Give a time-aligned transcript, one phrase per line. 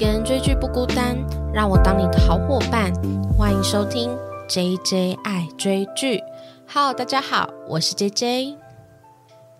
[0.00, 1.14] 个人追剧不孤单，
[1.52, 2.90] 让我当你的好伙伴。
[3.36, 4.10] 欢迎收听
[4.48, 6.22] J J 爱追剧。
[6.66, 8.56] Hello，大家好，我是 J J。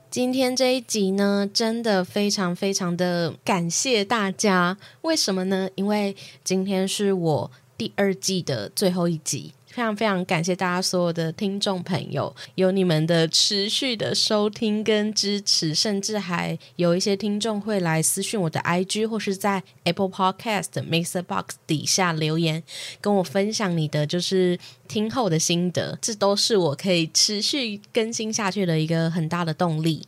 [0.09, 4.79] 今天这一集呢，真的非常非常的感谢大家。
[5.03, 5.69] 为什么呢？
[5.75, 9.53] 因为今天是我第二季的最后一集。
[9.71, 22.63] 非常非常感谢大家所有的听众朋友，有你们的持续的收听跟支持，甚至还有一些听众会来私讯我的 IG 或是在 Apple Podcast Mixer Box 底下留言，
[23.01, 24.59] 跟我分享你的就是
[24.89, 30.05] 听后的心得，这都是我可以持续更新下去的一个很大的动力。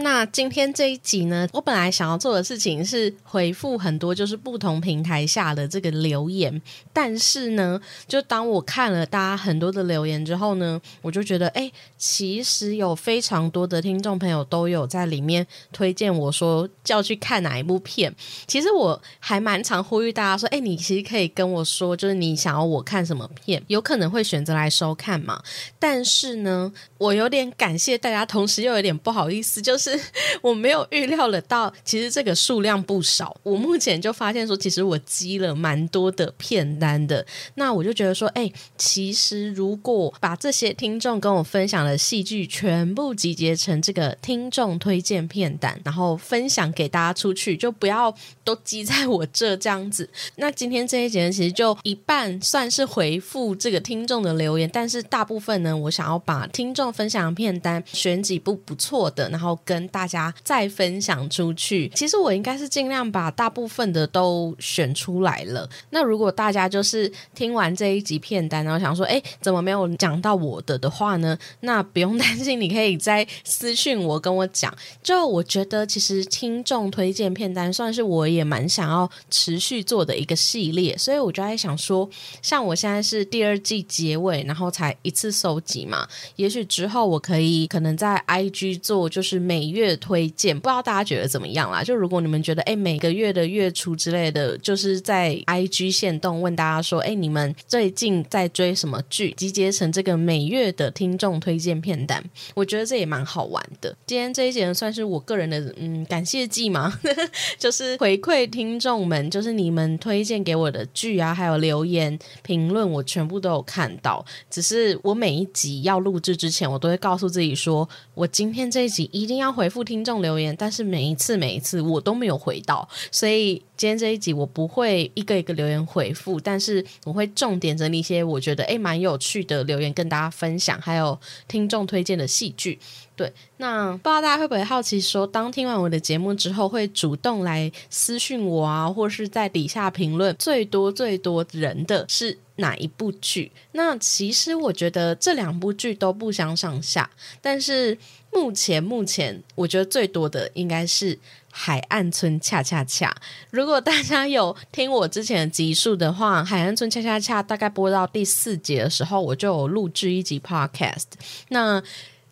[0.00, 6.62] 那今天这一集呢，我本来想要做的事情是回复很多就是不同平台下的这个留言，
[6.92, 18.14] 但是呢，就当我看了大家很多的留言之后呢，我就觉得，哎，其实有非常多的听众朋友都有在里面推荐我说叫去看哪一部片。
[18.46, 25.42] 其实我还蛮常呼吁大家说，哎，你其实可以跟我说，就是你想要我看什么片，有可能会选择来收看嘛。
[25.80, 29.87] 但是呢，我有点感谢大家，同时又有点不好意思，就是。
[30.42, 33.36] 我没有预料得到，其实这个数量不少。
[33.42, 37.24] 我目前就发现说，其实我积了蛮多的片单的。
[37.54, 50.08] 那我就觉得说，哎，其实如果把这些听众跟我分享的戏剧全部集结成这个听众推荐片单，然后分享给大家出去，就不要都积在我这这样子。
[50.36, 61.88] 那今天这一节其实就一半算是回复这个听众的留言，但是大部分呢，我想要把听众分享的片单选几部不错的，然后跟跟大家再分享出去。
[61.94, 65.68] 其实我应该是尽量把大部分的都选出来了。
[65.90, 71.38] 那如果大家就是听完这一集片单，然后想说，哎，怎么没有讲到我的的话呢？
[71.60, 74.76] 那不用 担心，你可以在私信我跟我讲。
[75.00, 80.96] 就我觉得，其实听众推荐片单算是我也蛮想要持续做的一个系列。
[80.98, 82.08] 所以我就在想说，
[82.42, 86.08] 像我现在是第二季结尾，然后才一次收集嘛。
[86.34, 91.82] 也许之后我可以可能在 IG 做，就是每月推荐，不知道大家觉得怎么样啦？
[91.82, 99.32] 就如果你们觉得，哎，每个月的月初之类的，就是在 IG 线动问大家说，哎，你们最近在追什么剧？
[99.32, 102.22] 集结成这个每月的听众推荐片单，
[102.54, 103.96] 我觉得这也蛮好玩的。
[104.06, 106.98] 今天这一节算是我个人的嗯感谢季嘛，
[107.58, 114.24] 就是回馈听众们，就是你们推荐给我的剧啊，还有留言评论，我全部都有看到。
[114.50, 119.48] 只是我每一集要录制之前，我都会告诉自己说，我今天这一集一定要。
[119.58, 131.18] 回复听众留言，但是每一次每一次我都没有回到，所以今天这一集我不会一个一个留言回复，但是我会重点整理一些我觉得诶蛮有趣的留言跟大家分享，还有
[131.48, 132.78] 听众推荐的戏剧。
[133.18, 143.50] 对，那不知道大家会不会好奇，说当听完我的节目之后，会主动来私讯我啊，或是在底下评论最多最多人的是哪一部剧？
[143.72, 147.10] 那其实我觉得这两部剧都不相上下，
[147.42, 147.98] 但是。
[148.30, 151.16] 目前目前，我觉得最多的应该是
[151.50, 153.08] 《海岸村恰恰恰》。
[153.50, 161.06] 如果大家有听我之前的集数的话，《海岸村恰恰恰》大概播到第四节的时候，我就有录制一集 Podcast。
[161.48, 161.82] 那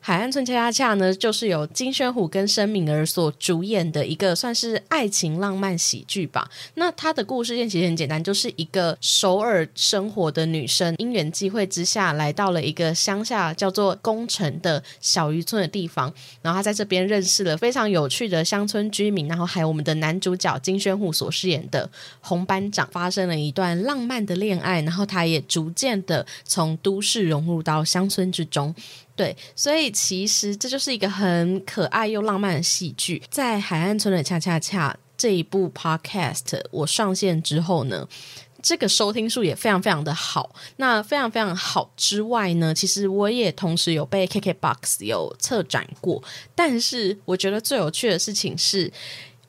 [0.06, 6.48] 海岸村恰恰恰呢，就是由金宣虎跟申敏儿所主演的一个算是爱情浪漫喜剧吧。
[6.74, 21.90] 那它的故事线其实很简单，就是一个首尔生活的女生，因缘际会之下来到了一个乡下叫做宫城的小渔村的地方，然后她在这边认识了非常有趣的乡村居民，然后还有我们的男主角金宣虎所饰演的
[22.20, 28.72] 红班长，发生了一段浪漫的恋爱，然后他也逐渐的从都市融入到乡村之中。
[29.16, 33.22] 对，所以其实这就是一个很可爱又浪漫的戏剧。
[33.30, 38.06] 在《海岸村的恰恰恰》这一部 Podcast 我上线之后呢，
[38.60, 40.54] 这个收听数也非常非常的好。
[40.76, 46.22] 那非常非常好之外呢，其实我也同时有被 KKBOX 有策展过。
[46.54, 48.92] 但是我觉得最有趣的事情是，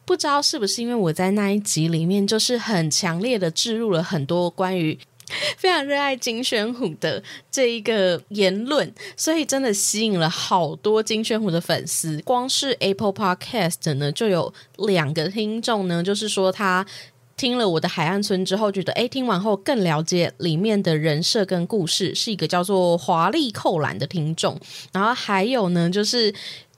[0.05, 4.97] 不知道是不是因为我在那一集里面就是很强烈的置入了很多关于。
[5.57, 7.21] 非常热爱金宣虎的
[7.51, 12.21] 这一个言论，所以真的吸引了好多金宣虎的粉丝。
[12.23, 16.85] 光是 Apple Podcast 呢，就有两个听众呢，就是说他
[17.35, 24.59] 听了我的《海岸村》之后，觉得哎，听完后更了解里面的人设跟故事，是一个叫做华丽扣篮的听众。
[24.91, 26.33] 然后还有呢，就是。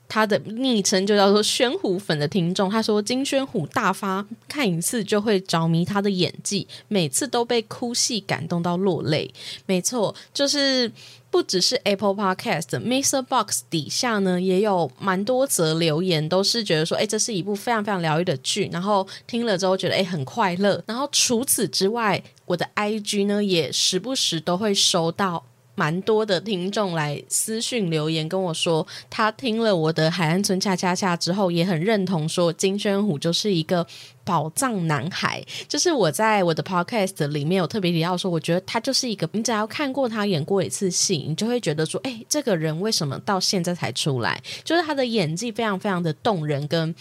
[0.10, 9.32] 他的昵称就叫做“宣虎粉”的听众，他说金宣虎大发，看一次就会着迷他的演技，每次都被哭戏感动到落泪。
[9.68, 10.92] 没错，就是
[11.30, 13.22] 不只是 Apple Podcast，Mr.
[13.22, 20.84] Box 底下呢也有蛮多则留言，都是觉得说，哎，这是一部非常非常疗愈的剧，然后听了之后觉得哎很快乐。
[20.88, 25.46] 然后除此之外，我的 IG 呢也时不时都会收到。
[25.80, 33.88] 蛮多的听众来私讯留言跟我说，他听了我的《海岸村恰恰恰》之后，也很认同说金宣虎就是一个
[34.26, 35.42] 宝藏男孩。
[35.70, 44.44] 就是我在我的 podcast 里面有特别提到说，我觉得他就是一个，你只要看过他演过一次戏，你就会觉得说，哎，这个人为什么到现在才出来？
[44.66, 46.94] 就是他的演技非常非常的动人跟。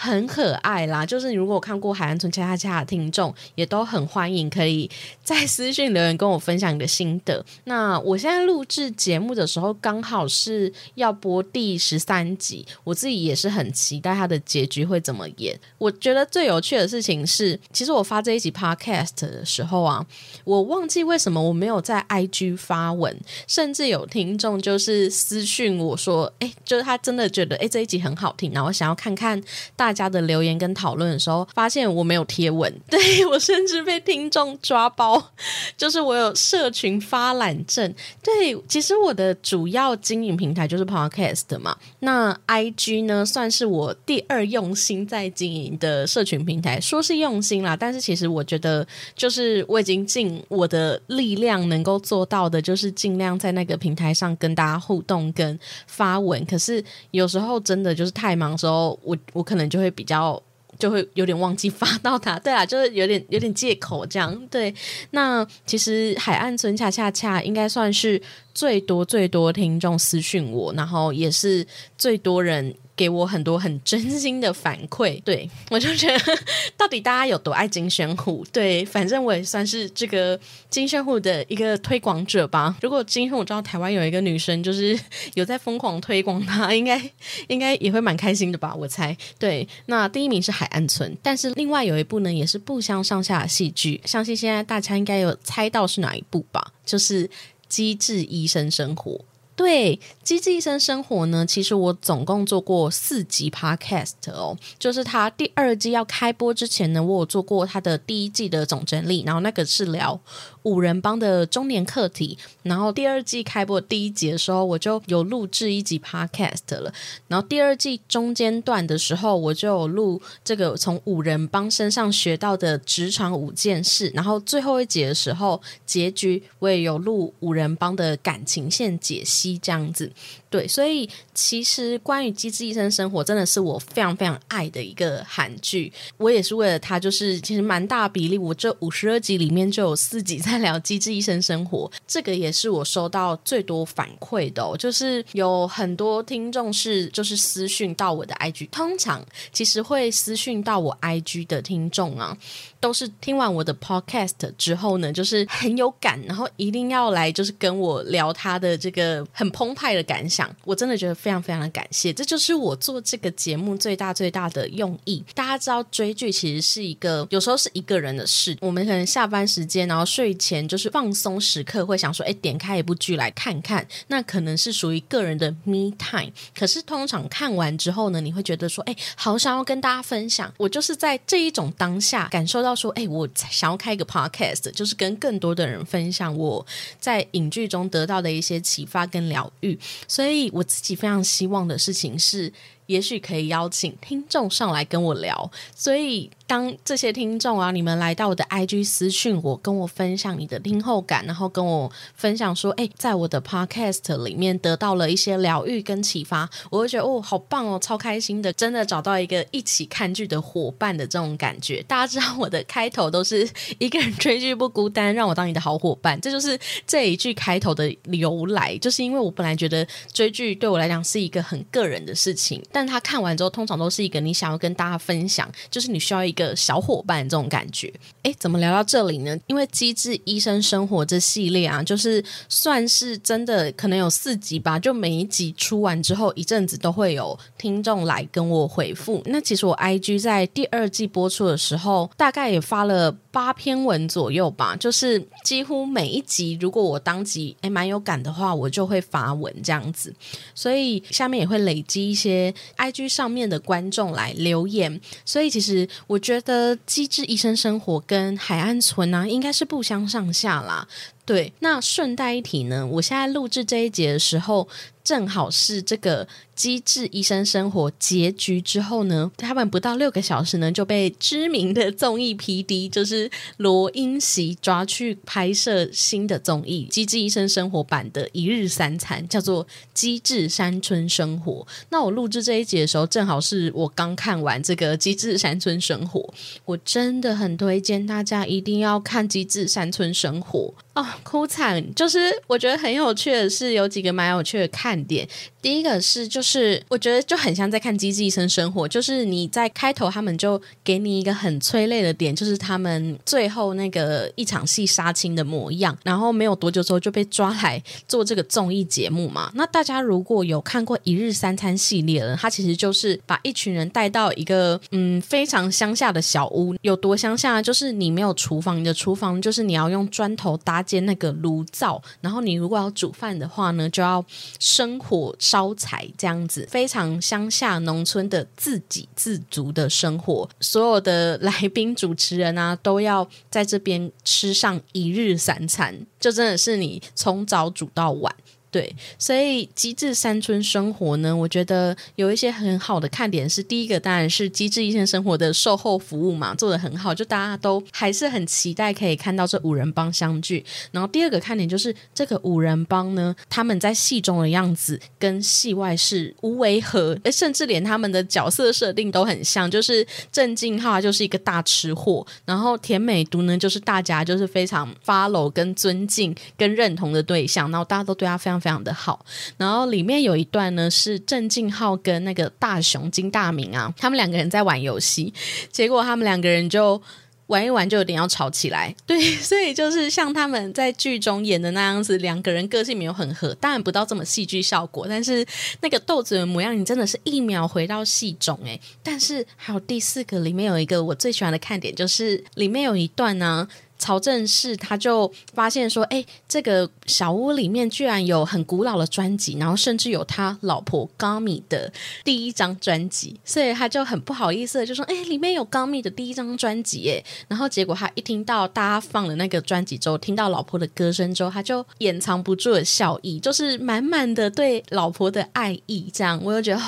[0.00, 4.88] 很可爱啦，就是你如果看过《海岸村恰恰恰》的听众，也都很欢迎，可以
[5.24, 7.44] 在私信留言跟我分享你的心得。
[7.64, 15.58] 那我现在录制节目的时候，刚好是要播第十三集，我自己也是很期待它的结局会怎么演。
[15.78, 20.06] 我觉得最有趣的事情是，其实我发这一集 Podcast 的时候啊，
[20.44, 23.18] 我忘记为什么我没有在 IG 发文，
[23.48, 29.42] 甚至有听众就是私讯我说，哎，就是他真的觉得哎这一集很好听，然后想要看看
[29.74, 29.87] 大。
[29.88, 35.30] 大家的留言跟讨论的时候，发现我没有贴文， 对我甚至被听众抓包，
[35.78, 37.94] 就是我有社群发懒症。
[38.22, 48.86] 对，其实我的主要经营平台就是 Podcast 嘛，那 IG 呢算是我第二用心在经营的社群平台，说是用心啦，但是其实我觉得
[49.16, 56.44] 就是我已经尽我的力量能够做到的，就是尽量在那个平台上跟大家互动跟发文。
[56.44, 59.77] 可是有时候真的就是太忙的时候，我我可能就。
[59.78, 60.42] 就会比较，
[60.76, 62.36] 就会有点忘记发到他。
[62.40, 64.36] 对啊，就是有点有点借口这样。
[64.50, 64.74] 对，
[65.12, 68.20] 那其实海岸村恰恰恰应该算是
[68.52, 71.64] 最多最多听众私讯我，然后也是
[71.96, 72.74] 最多人。
[72.98, 76.38] 给我很多很真心的反馈，对我就觉得
[76.76, 78.44] 到底大家有多爱金宣虎？
[78.52, 82.74] 对，反正我也算是这个金宣虎的一个推广者吧。
[82.82, 84.98] 如果今天我知道台湾有一个女生就是
[85.34, 87.00] 有在疯狂推广他，应该
[87.46, 88.74] 应该也会蛮开心的吧？
[88.74, 89.16] 我猜。
[89.38, 96.72] 对，那第一名是海岸村，但是另外有一部呢也是不相上下的戏剧，相信现在大家应该有猜到是哪一部吧？
[96.84, 97.28] 就是
[97.68, 99.12] 《机智医生生活》。
[99.58, 110.18] 对《机智一生生活》呢，其实我总共做过四集 podcast 哦，就是他第二季要开播之前呢，我有做过他的第一季的总整理，然后那个是聊
[110.62, 116.92] 五人帮的中年课题，然后第二季开播第一集的时候，我就有录制一集 podcast 了，
[117.26, 129.58] 然后第二季中间段的时候，我就有录这个从五人帮身上学到的职场五件事，然后最后一集的时候，结局我也有录五人帮的感情线解析。
[129.60, 130.10] 这样子，
[130.50, 135.92] 对，所以其实关于《机智医生生活》真的是我非常非常爱的一个韩剧。
[136.16, 144.68] 我也是为了它，就是其实蛮大比例，我这五十二集里面就有四集在聊《机智医生生活》，这个也是我收到最多反馈的。
[144.78, 152.36] 就是有很多听众是就是私讯到我的 IG，通常其实会私讯到我 IG 的听众啊。
[152.80, 160.48] 都是听完我的 podcast 之后呢，就是很有感，然后一定要来就是跟我聊他的这个很澎湃的感想。
[160.64, 165.24] 我真的觉得非常非常的感谢，这就是我做这个节目最大最大的用意。
[165.34, 176.32] 大家知道追剧其实是一个有时候是一个人的事，我们可能下班时间，然后睡前就是放松时刻，会想说，哎，点开一部剧来看看，那可能是属于个人的 me time。
[176.56, 180.50] 可是通常看完之后呢，你会觉得说，哎，好想要跟大家分享。
[180.56, 182.78] 我就是在这一种当下感受到。
[182.78, 186.64] 说，哎，我想要开一个 podcast，就是跟更多的人分享我
[187.00, 189.76] 在影剧中得到的一些启发跟疗愈。
[190.06, 192.52] 所以我自己非常希望的事情是。
[192.88, 211.82] 也许可以邀请听众上来跟我聊，所以当这些听众啊，你们来到我的 IG 私讯我，跟我分享你的听后感，然后跟我分享说，哎，在我的 Podcast 里面得到了一些疗愈跟启发，我会觉得哦，好棒哦，超开心的，真的找到一个一起看剧的伙伴的这种感觉。
[211.82, 213.46] 大家知道我的开头都是
[213.78, 222.62] 一个人追剧不孤单，让我当你的好伙伴， 这就是这一句开头的由来，就是因为我本来觉得追剧对我来讲是一个很个人的事情。
[222.78, 227.92] 但他看完之后，通常都是一个你想要跟大家分享，就是你需要一个小伙伴这种感觉。
[228.22, 229.36] 诶，怎么聊到这里呢？
[229.48, 239.20] 因为《机智医生生活》这系列啊，就是算是真的可能有四集吧，就每一集出完之后，一阵子都会有听众来跟我回复。
[239.26, 250.14] 那其实我 IG 在第二季播出的时候，大概也发了八篇文左右吧，就是几乎每一集，如果我当集诶蛮有感的话，我就会发文这样子。
[250.54, 255.00] 所以下面也会累积一些 IG 上面的观众来留言。
[255.24, 260.86] 所以其实我觉得《机智医生生活》跟《海岸村》呢，应该是不相上下啦。
[261.28, 264.66] 对，那顺带一提呢，我现在录制这一节的时候。
[265.04, 281.66] 正好是这个《机智医生生活》结局之后呢，他们不到六个小时呢就被知名的综艺 PD，就是罗英熙抓去拍摄新的综艺《机智医生生活》版的一日三餐，叫做《机智山村生活》。
[281.88, 286.20] 那我录制这一集的时候，正好是我刚看完这个《机智山村生活》，
[286.66, 291.82] 我真的很推荐大家一定要看《机智山村生活》哦，哭惨！
[291.94, 294.98] 就是我觉得很有趣的是，有几个蛮有趣的看。
[295.08, 295.26] 点
[295.62, 309.50] 第一个是，就是我觉得就很像在看《机智医生生活》，就是你在开头他们就给你一个很催泪的点，就是他们最后那个一场戏杀青的模样，然后没有多久之后就被抓来做这个综艺节目嘛。
[309.54, 317.62] 那大家如果有看过《一日三餐》系列了，它其实就是把一群人带到一个嗯非常乡下的小屋，有多乡下？
[317.62, 324.22] 就是你没有厨房，你的厨房就是你要用砖头搭建那个炉灶，然后你如果要煮饭的话呢，就要
[324.60, 324.96] 生。
[325.08, 330.46] 火烧柴这样子，非常乡下农村的自给自足的生活。
[330.60, 338.34] 所有的来宾、主持人啊，都要在这边吃上一日三餐，就真的是你从早煮到晚。
[338.70, 350.62] 对，所以机智山村生活呢，我觉得有一些很好的看点是，第一个当然是机智一线生活的售后服务嘛，做的很好，就大家都还是很期待可以看到这五人帮相聚。
[350.92, 368.57] 然后第二个看点就是这个五人帮呢，他们在戏中的样子跟戏外是无违和，甚至连他们的角色设定都很像，就是郑敬浩就是一个大吃货，然后田美都呢就是大家就是非常 follow 跟尊敬跟认同的对象，然后大家都对他非常。
[368.60, 369.24] 非常的好，
[369.56, 375.32] 然后里面有一段呢是郑敬浩跟那个大雄金大明啊，他们两个人在玩游戏，
[375.70, 377.00] 结果他们两个人就
[377.46, 385.46] 玩一玩就有点要吵起来，对，所以就是像他们在剧中演的那样子，两个人个性没有很合，当然不到这么戏剧效果，但是
[385.80, 388.78] 那个豆子的模样，你真的是一秒回到戏中诶。
[389.02, 393.66] 但是还有第四个里面有一个我最喜欢的看点，就是里面有一段呢。
[393.98, 401.92] 曹正奭他就发现说：“哎，这个小屋里面居然有很古老的专辑，然后甚至有他老婆高米的
[402.24, 416.10] 第一张专辑，所以他就很不好意思就说：‘哎，里面有高米的第一张专辑。’哎，然后结果他一听到大家放了那个专辑之后，听到老婆的歌声之后，他就掩藏不住的笑意，就是满满的对老婆的爱意。
[416.12, 416.82] 这样，我就觉得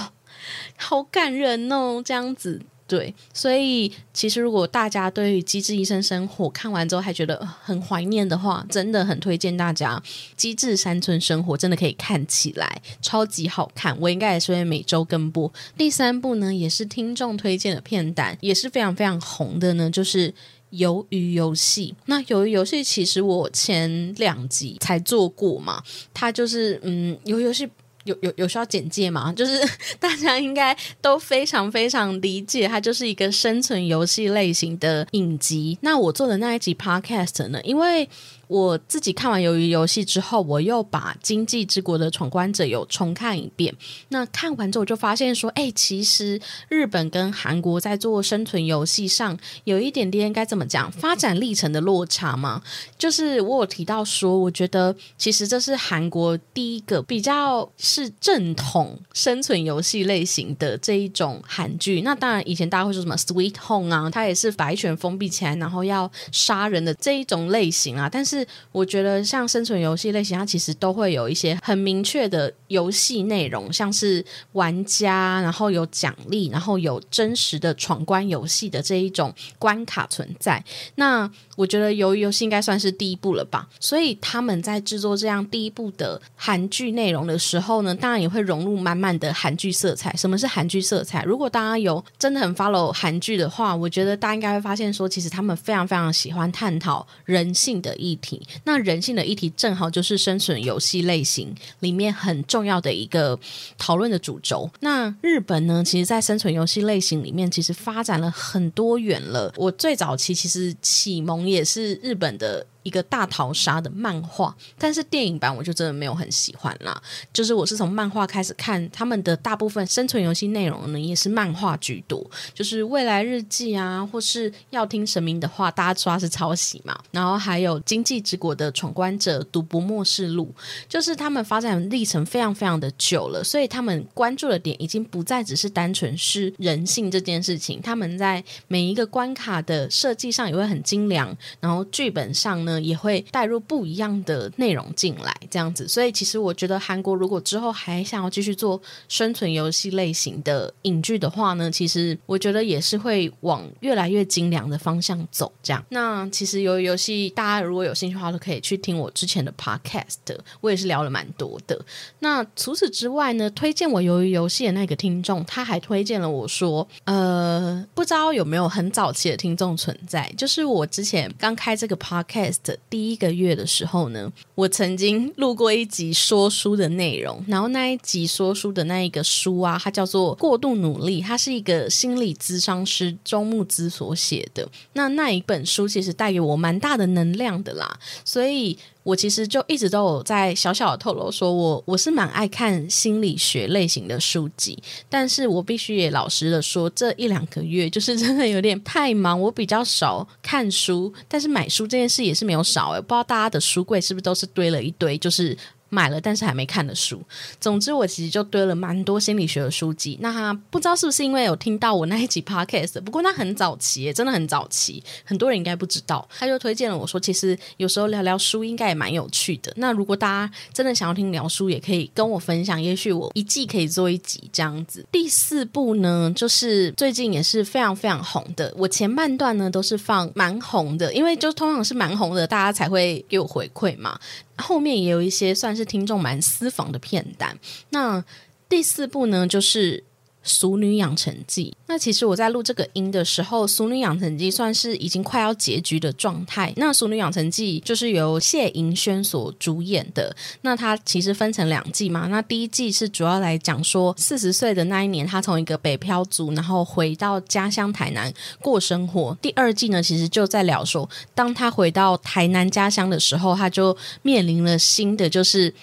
[0.77, 9.97] 好感人哦，这样子。”对，所以其实如果大家对于《机智医生生活》看完之后还觉得很怀念的话，真的很推荐大家
[10.37, 13.97] 《机智山村生活》，真的可以看起来超级好看。
[14.01, 15.53] 我应该也是会每周跟播。
[15.79, 20.29] 第三部呢，也是听众推荐的片单，也是非常非常红的呢，就是
[20.73, 21.95] 《鱿鱼游戏》。
[22.07, 25.81] 那《鱿鱼游戏》其实我前两集才做过嘛，
[26.13, 27.65] 它就是嗯，《鱿鱼游戏》。
[28.05, 29.33] 有有有需要简介吗？
[29.37, 29.61] 就是
[29.99, 35.79] 大家应该都非常非常理解，它就是一个生存游戏类型的影集。
[35.83, 37.61] 那我做的那一集 podcast 呢？
[37.63, 38.09] 因为
[38.51, 43.73] 我自己看完《鱿鱼游戏》之后，我又把《经济之国的闯关者》有重看一遍。
[44.09, 52.61] 那看完之后，我就发现说，哎，其实日本跟韩国在做生存游戏上有一点点该怎么讲发展历程的落差嘛。
[52.99, 62.01] 就是我有提到说，我觉得其实这是韩国第一个比较是正统生存游戏类型的这一种韩剧。
[62.01, 68.40] 那当然，以前大家会说什么《Sweet Home》啊，它也是白犬封闭起来，然后要杀人的这一种类型啊，但是。
[68.73, 80.63] 我觉得像生存游戏类型，它其实都会有一些很明确的游戏内容，像是玩家，然后有奖励，然后有真实的闯关游戏的这一种关卡存在。
[80.97, 83.69] 那我觉得鱿鱼游戏应该算是第一部了吧。
[83.79, 90.15] 所以他们在制作这样第一部的韩剧内容的时候呢，当然也会融入满满的韩剧色彩。
[90.17, 91.23] 什么是韩剧色彩？
[91.25, 98.30] 如果大家有真的很 follow 韩剧的话，我觉得大家应该会发现说，其实他们非常非常喜欢探讨人性的议题。
[98.65, 103.39] 那人性的议题正好就是生存游戏类型里面很重要的一个
[103.79, 104.71] 讨论的主轴。
[104.81, 109.53] 那日本呢，其实，在生存游戏类型里面，其实发展了很多远了。
[109.57, 112.67] 我最早期其实启蒙也是日本的。
[112.83, 117.01] 一个大逃杀的漫画，但是电影版我就真的没有很喜欢啦。
[117.33, 122.25] 就是我是从漫画开始看，他们的大部分生存游戏内容呢，也是漫画居多。
[122.55, 126.99] 就是未来日记啊，或是要听神明的话，大家说是抄袭嘛。
[127.11, 130.51] 然后还有经济之国的闯关者、赌博末世录，
[130.89, 137.81] 就是他们发展历程非常非常的久了，所以他们关注的点已经不再只是单纯是人性这件事情。
[137.83, 142.70] 他们在每一个关卡的设计上也会很精良，然后剧本上呢。
[142.79, 145.89] 也会带入不一样的内容进来，这样子。
[145.89, 155.51] 所以其实我觉得韩国如果之后还想要继续做生存游戏类型的影剧的话呢，其实我觉得也是会往越来越精良的方向走。
[155.63, 160.17] 这样，那其实由于游戏，大家如果有兴趣的话，都可以去听我之前的 podcast，
[160.61, 161.81] 我也是聊了蛮多的。
[162.19, 172.60] 那除此之外呢，推荐我鱿鱼游戏的那个听众，他还推荐了我说，呃，不知道有没有很早期的听众存在，就是我之前刚开这个 podcast。
[172.63, 184.69] 的第一个月的时候呢，我曾经录过一集说书的内容，然后那一集说书的那一个书啊，它叫做《过度努力》，它是一个心理咨商师周木之所写的。
[184.93, 188.79] 那那一本书其实带给我蛮大的能量的啦，所以。
[189.03, 205.57] 我其实就一直都有在小小的透露，说我我是蛮爱看心理学类型的书籍，但是我必须也老实的说，这一两个月就是真的有点太忙，我比较少看书，但是买书这件事也是没有少诶，不知道大家的书柜是不是都是堆了一堆，就是。
[205.91, 207.21] 买了但是还没看的书，
[207.61, 210.17] 总之我其实就堆了蛮多心理学的书籍。
[210.21, 216.27] 那不知道是不是因为有听到我那一集 podcast，不过那很早期，真的很早期，很多人应该不知道。
[216.39, 219.73] 他就推荐了我说，其实有时候聊聊书应该也蛮有趣的。
[219.77, 225.05] 那如果大家真的想要听聊书，也可以跟我分享，也许我一季可以做一集这样子。
[225.11, 228.73] 第四部呢，就是最近也是非常非常红的。
[228.77, 234.19] 我前半段呢都是放蛮红的，因为就通常是蛮红的，大家才会给我回馈嘛。
[234.61, 237.59] 后面也有一些算是听众蛮私房的片段。
[237.91, 238.25] 那
[238.69, 239.99] 第四部呢，就是
[240.43, 241.75] 《俗女养成记》。
[241.87, 246.73] 那其实我在录这个音的时候，《俗女养成记》算是已经快要结局的状态。
[246.77, 250.35] 那《俗女养成记》就是由谢盈萱所主演的。
[250.63, 252.29] 那它其实分成两季嘛。
[252.29, 259.37] 那第一季是主要来讲说，四十岁的那一年，他从一个北漂族，然后回到家乡台南过生活。
[259.43, 265.75] 第二季呢，其实就在聊说，当他回到台南家乡的时候，他就面临了新的就是。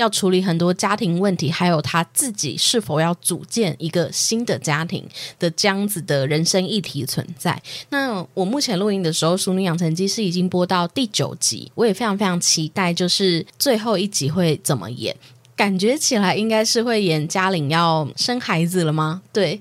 [0.00, 5.06] 要处理很多家庭问题，还有他自己是否要组建一个新的家庭
[5.38, 7.60] 的这样子的人生议题存在。
[7.90, 15.14] 那我目前录音的时候，《淑女养成记》是已经播到第九集，我也非常非常期待，就是最后一集会怎么演。
[15.54, 19.20] 感觉起来应该是会演嘉玲要生孩子了吗？
[19.30, 19.60] 对，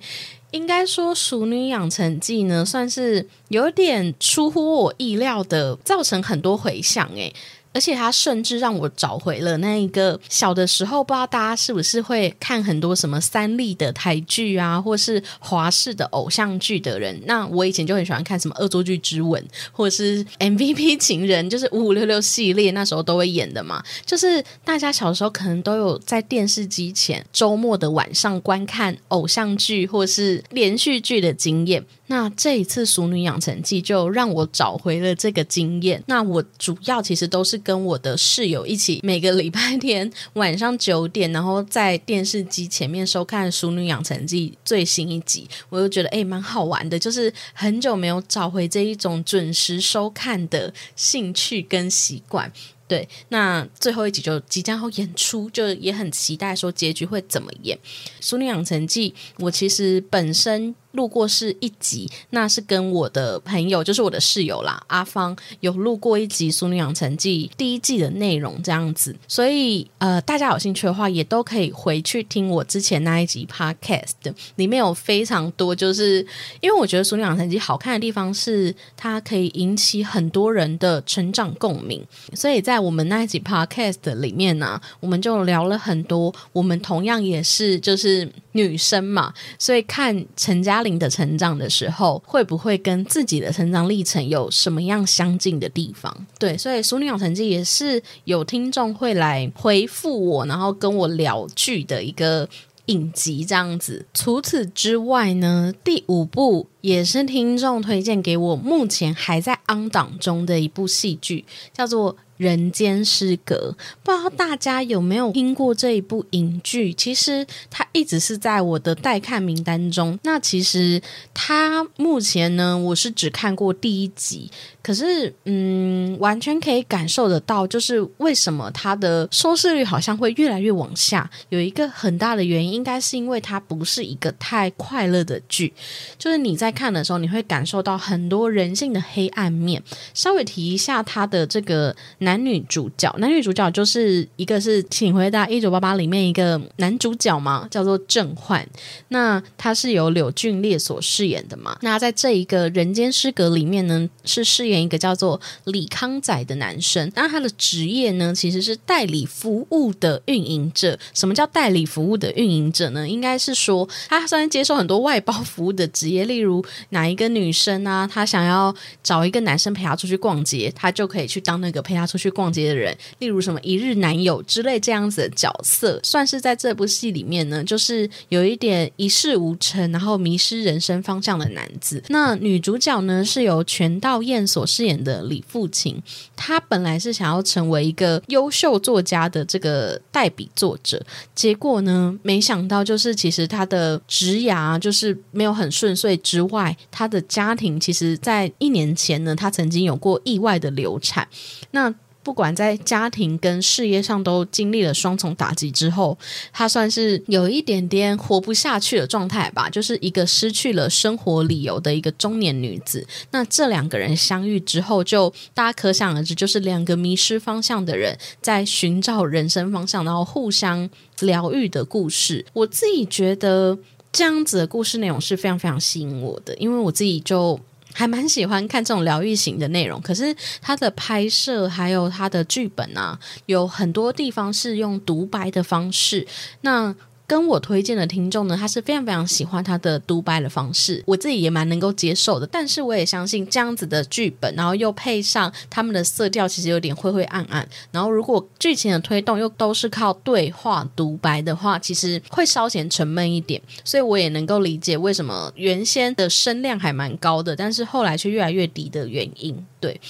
[0.52, 7.06] 应该说《熟女养成记》呢，算是有点出乎我意料的，造成很多回响。
[7.16, 7.36] 诶。
[7.72, 17.22] 而且他甚至让我找回了那一个小的时候，不知道大家是不是会看很多什么三立的台剧啊，或是华视的偶像剧的人。
[17.26, 23.84] 那我以前就很喜欢看什么《恶作剧之吻》，或者是 MVP 情人，就是五五六六系列，那时候都会演的嘛。
[24.06, 31.86] 就是大家小时候可能都有在电视机前周末的晚上观看偶像剧或是连续剧的经验。
[32.12, 36.04] 那这一次《熟女养成记》就让我找回了这个经验。
[36.08, 45.48] 那我主要其实都是跟我的室友一起，每个礼拜天晚上九点，然后在电视机前面收看《熟女养成记》最新一集。
[45.70, 52.52] 我就觉得哎，蛮好玩的，就是很久没有找回这一种准时收看的兴趣跟习惯。
[52.88, 57.78] 对，那最后一集就即将要演出，就也很期待说结局会怎么演。
[58.20, 60.74] 《熟女养成记》，我其实本身。
[60.94, 76.26] 录过是一集，那是跟我的朋友，就是我的室友啦，阿芳有录过一集《淑女养成记》第一季的内容这样子，所以呃，大家有兴趣的话，也都可以回去听我之前那一集 Podcast，里面有非常多，就是
[76.60, 90.79] 因为我觉得《淑女养成记》好看的地方是它可以引起很多人的成长共鸣，所以在我们那一集 Podcast 里面呢，我们就聊了很多，我们同样也是就是女生嘛，所以看陈嘉。
[90.80, 96.26] 嘉玲的成长的时候，会不会跟自己的成长历程有什么样相近的地方？
[96.40, 102.48] 对，所以《淑女养成记》也是有听众会来回复我，然后跟我聊剧的一个
[102.86, 104.06] 影集这样子。
[104.14, 112.16] 除此之外呢，第五部也是听众推荐给我，目前还在 on 档中的一部戏剧，叫做。
[112.40, 116.94] 人间失格》，不知道大家有没有听过这一部影剧？
[116.94, 120.18] 其实它一直是在我的待看名单中。
[120.24, 121.02] 那其实
[121.34, 124.50] 它目前呢，我是只看过第一集。
[124.82, 131.30] 可是，嗯，完全可以感受得到，就是为什么它的收视率好像会越来越往下。
[131.50, 135.74] 有一个很大的原因，应该是因为它不是一个太快乐的剧。
[136.18, 139.84] 就是你在看的时候，你会感受到很多人性的黑暗面。
[140.14, 141.96] 稍微提一下它的这个
[142.30, 148.64] 男女主角，男女主角就是一个是《请回答一九八八》里面一个男主角嘛，叫做郑焕。
[149.08, 151.76] 那他是由柳俊烈所饰演的嘛？
[151.82, 157.12] 那在这一个人间失格里面呢，是饰演一个叫做李康仔的男生。
[157.16, 161.00] 那他的职业呢，其实是代理服务的运营者。
[161.16, 163.10] 什么叫代理服务的运营者呢？
[163.10, 172.96] 应该是说，他虽然接受很多外包服务的职业，例如哪一个女生啊，她想要找一个男生陪她出去逛街，他就可以去当那个陪她出去逛街的人。
[173.20, 182.04] 例如什么一日男友之类这样子的角色，算是在这部戏里面呢，就是有一点一事无成，然后迷失人生方向的男子。
[182.10, 186.02] 那女主角呢，是由全道彦所饰演的李富琴，
[186.36, 191.02] 她本来是想要成为一个优秀作家的这个代笔作者，
[191.34, 201.28] 结果呢，没想到就是其实她的职涯就是没有很顺遂之外，她的家庭其实在一年前呢，她曾经有过意外的流产。
[201.72, 206.18] 那不管在家庭跟事业上都经历了双重打击之后，
[206.52, 213.08] 她算是有一点点活不下去的状态吧，就是一个失去了生活理由的一个中年女子。
[213.32, 220.90] 那这两个人相遇之后，就大家可想而知，就是两个迷失方向的人在寻找人生方向，然后互相
[221.22, 222.46] 疗愈的故事。
[222.54, 223.78] 我自己觉得
[224.12, 227.60] 这样子的故事内容是非常非常吸引我的，因为我自己就。
[227.94, 236.26] 还蛮喜欢看这种疗愈型的内容，可是它的拍摄还有它的剧本啊，有很多地方是用独白的方式。
[236.62, 236.96] 那
[237.30, 242.48] 跟我推荐的听众呢，他是非常非常喜欢他的独白的方式，我自己也蛮能够接受的。
[242.48, 247.70] 但是我也相信这样子的剧本，然后又配上他们的色调，其实有点灰灰暗暗。
[247.92, 253.62] 然后如果剧情的推动又都是靠对话独白的话，其实会稍显沉闷一点。
[253.84, 259.56] 所以我也能够理解为什么原先的声量还蛮高的，但是后来却越来越低的原因。
[259.80, 260.02] 对。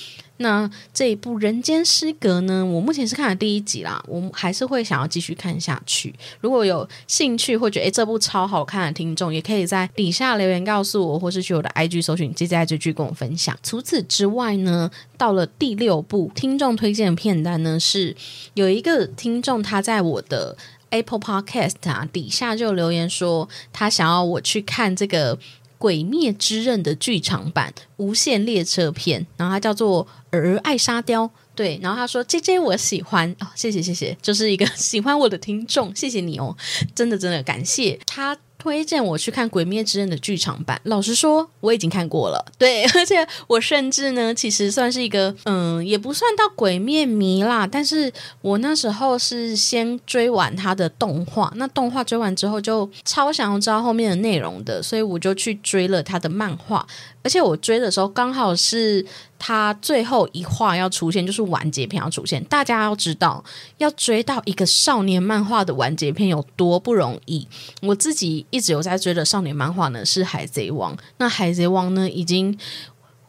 [0.41, 2.65] 那这一部《人间失格》呢？
[2.65, 6.15] 我目前是看了第一集啦，我还是会想要继续看下去。
[6.39, 13.57] 如果有兴趣或者诶这部超好看的听众，也可以在底下留言告诉我，或是去我的 IG 搜寻 J J I G G 跟我分享。
[13.61, 18.15] 除此之外呢，到了第六部听众推荐的片单呢，是
[18.53, 20.55] 有一个听众他在我的
[20.91, 25.37] Apple Podcast 啊底下就留言说，他想要我去看这个。
[25.79, 31.25] 《鬼灭之刃》的剧场版《无限列车篇》，然后它叫做《儿爱沙雕》。
[31.55, 36.55] 对，然后他说：“J J，我喜欢哦，谢谢谢谢，就是一个 喜欢我的听众，谢谢你哦，
[36.93, 40.79] 真的真的感谢他。”推荐我去看《鬼灭之刃》的剧场版。
[40.83, 42.45] 老实说，我已经看过了。
[42.57, 47.65] 对， 而且我甚至呢，其实算是一个嗯，也不算到鬼灭迷啦。
[47.65, 56.85] 但是我那时候是先追完他的动画，那动画追完之后就超想要知道后面的内容的，所以我就去追了他的漫画。
[57.23, 59.05] 而且我追的时候刚好是。
[59.41, 62.43] 他最后一话要出现，就是完结篇要出现。
[62.43, 63.41] 大家要知道，
[63.77, 67.47] 要追到一个少年漫画的完结篇有多不容易。
[67.81, 70.93] 我自己一直有在追的少年漫画呢，是《海贼王》。
[71.19, 72.59] 那《海贼王》呢，已经。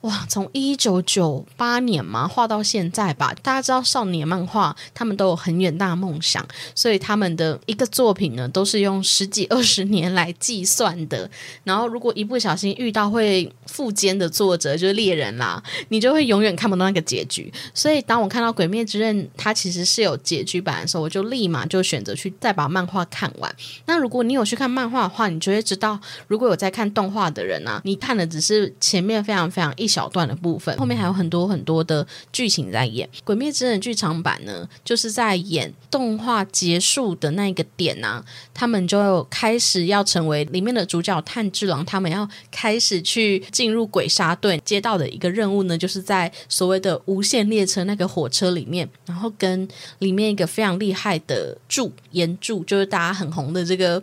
[0.02, 6.42] 哇，从一九九八年嘛画到现在吧，大家知道少年漫画他们都有很远大的梦想，
[6.74, 11.30] 所以他们的一个作品呢都是用十几二十年来计算的。
[11.64, 17.52] 然后如果一不小心遇到会复奸的作者，就是猎人啦，你就会永远看不到那个结局。
[17.74, 23.54] 所以当我看到《鬼灭之刃》它其实是有结局版的时候，我就立马就选择去再把漫画看完。
[23.84, 29.89] 那如果你有去看漫画的话，你就会知道，如果有在看动画的人啊，你看的只是前面非常非常一。
[29.90, 38.24] 小段的部分，后面还有很多很多的剧情在演《鬼灭之刃》剧场版呢，就是在演动画结束的那一个点啊，
[38.55, 54.00] 他们就开始要成为里面的主角炭治郎，他们要开始去进入鬼杀队，接到的一个任务呢，就是在所谓的无限列车那个火车里面，然后跟里面一个非常厉害的柱岩柱，就是大家很红的这个。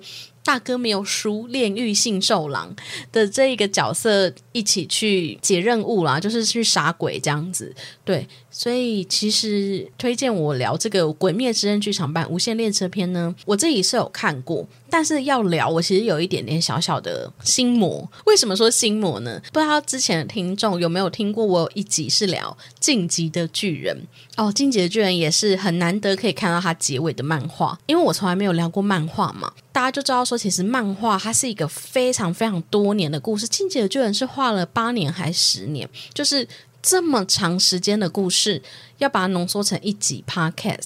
[0.48, 2.74] 大哥没有输，炼狱性兽狼
[3.12, 7.76] 的这一个角色一起去解任务啦，就是去杀鬼这样子。
[8.06, 8.26] 对，
[8.58, 18.10] 所以其实推荐我聊这个《鬼灭之刃》剧场版《无限列车篇》呢，我自己是有看过，但是要聊，我其实有一点点小小的心魔。
[18.26, 19.40] 为什么说心魔呢？
[19.54, 23.96] 不知道之前的听众有没有听过，我有一集是聊《晋级的巨人》
[24.44, 36.48] 哦，《进击的巨人》也是很难得可以看到它结尾的漫画，因为我从来没有聊过漫画嘛，大家就知道说，其实漫画它是一个非常非常多年的故事，《进击的巨人》是画了八年还是十年，就是。
[36.90, 38.62] 这么长时间的故事，
[39.00, 40.86] 要把它浓缩成一集 podcast，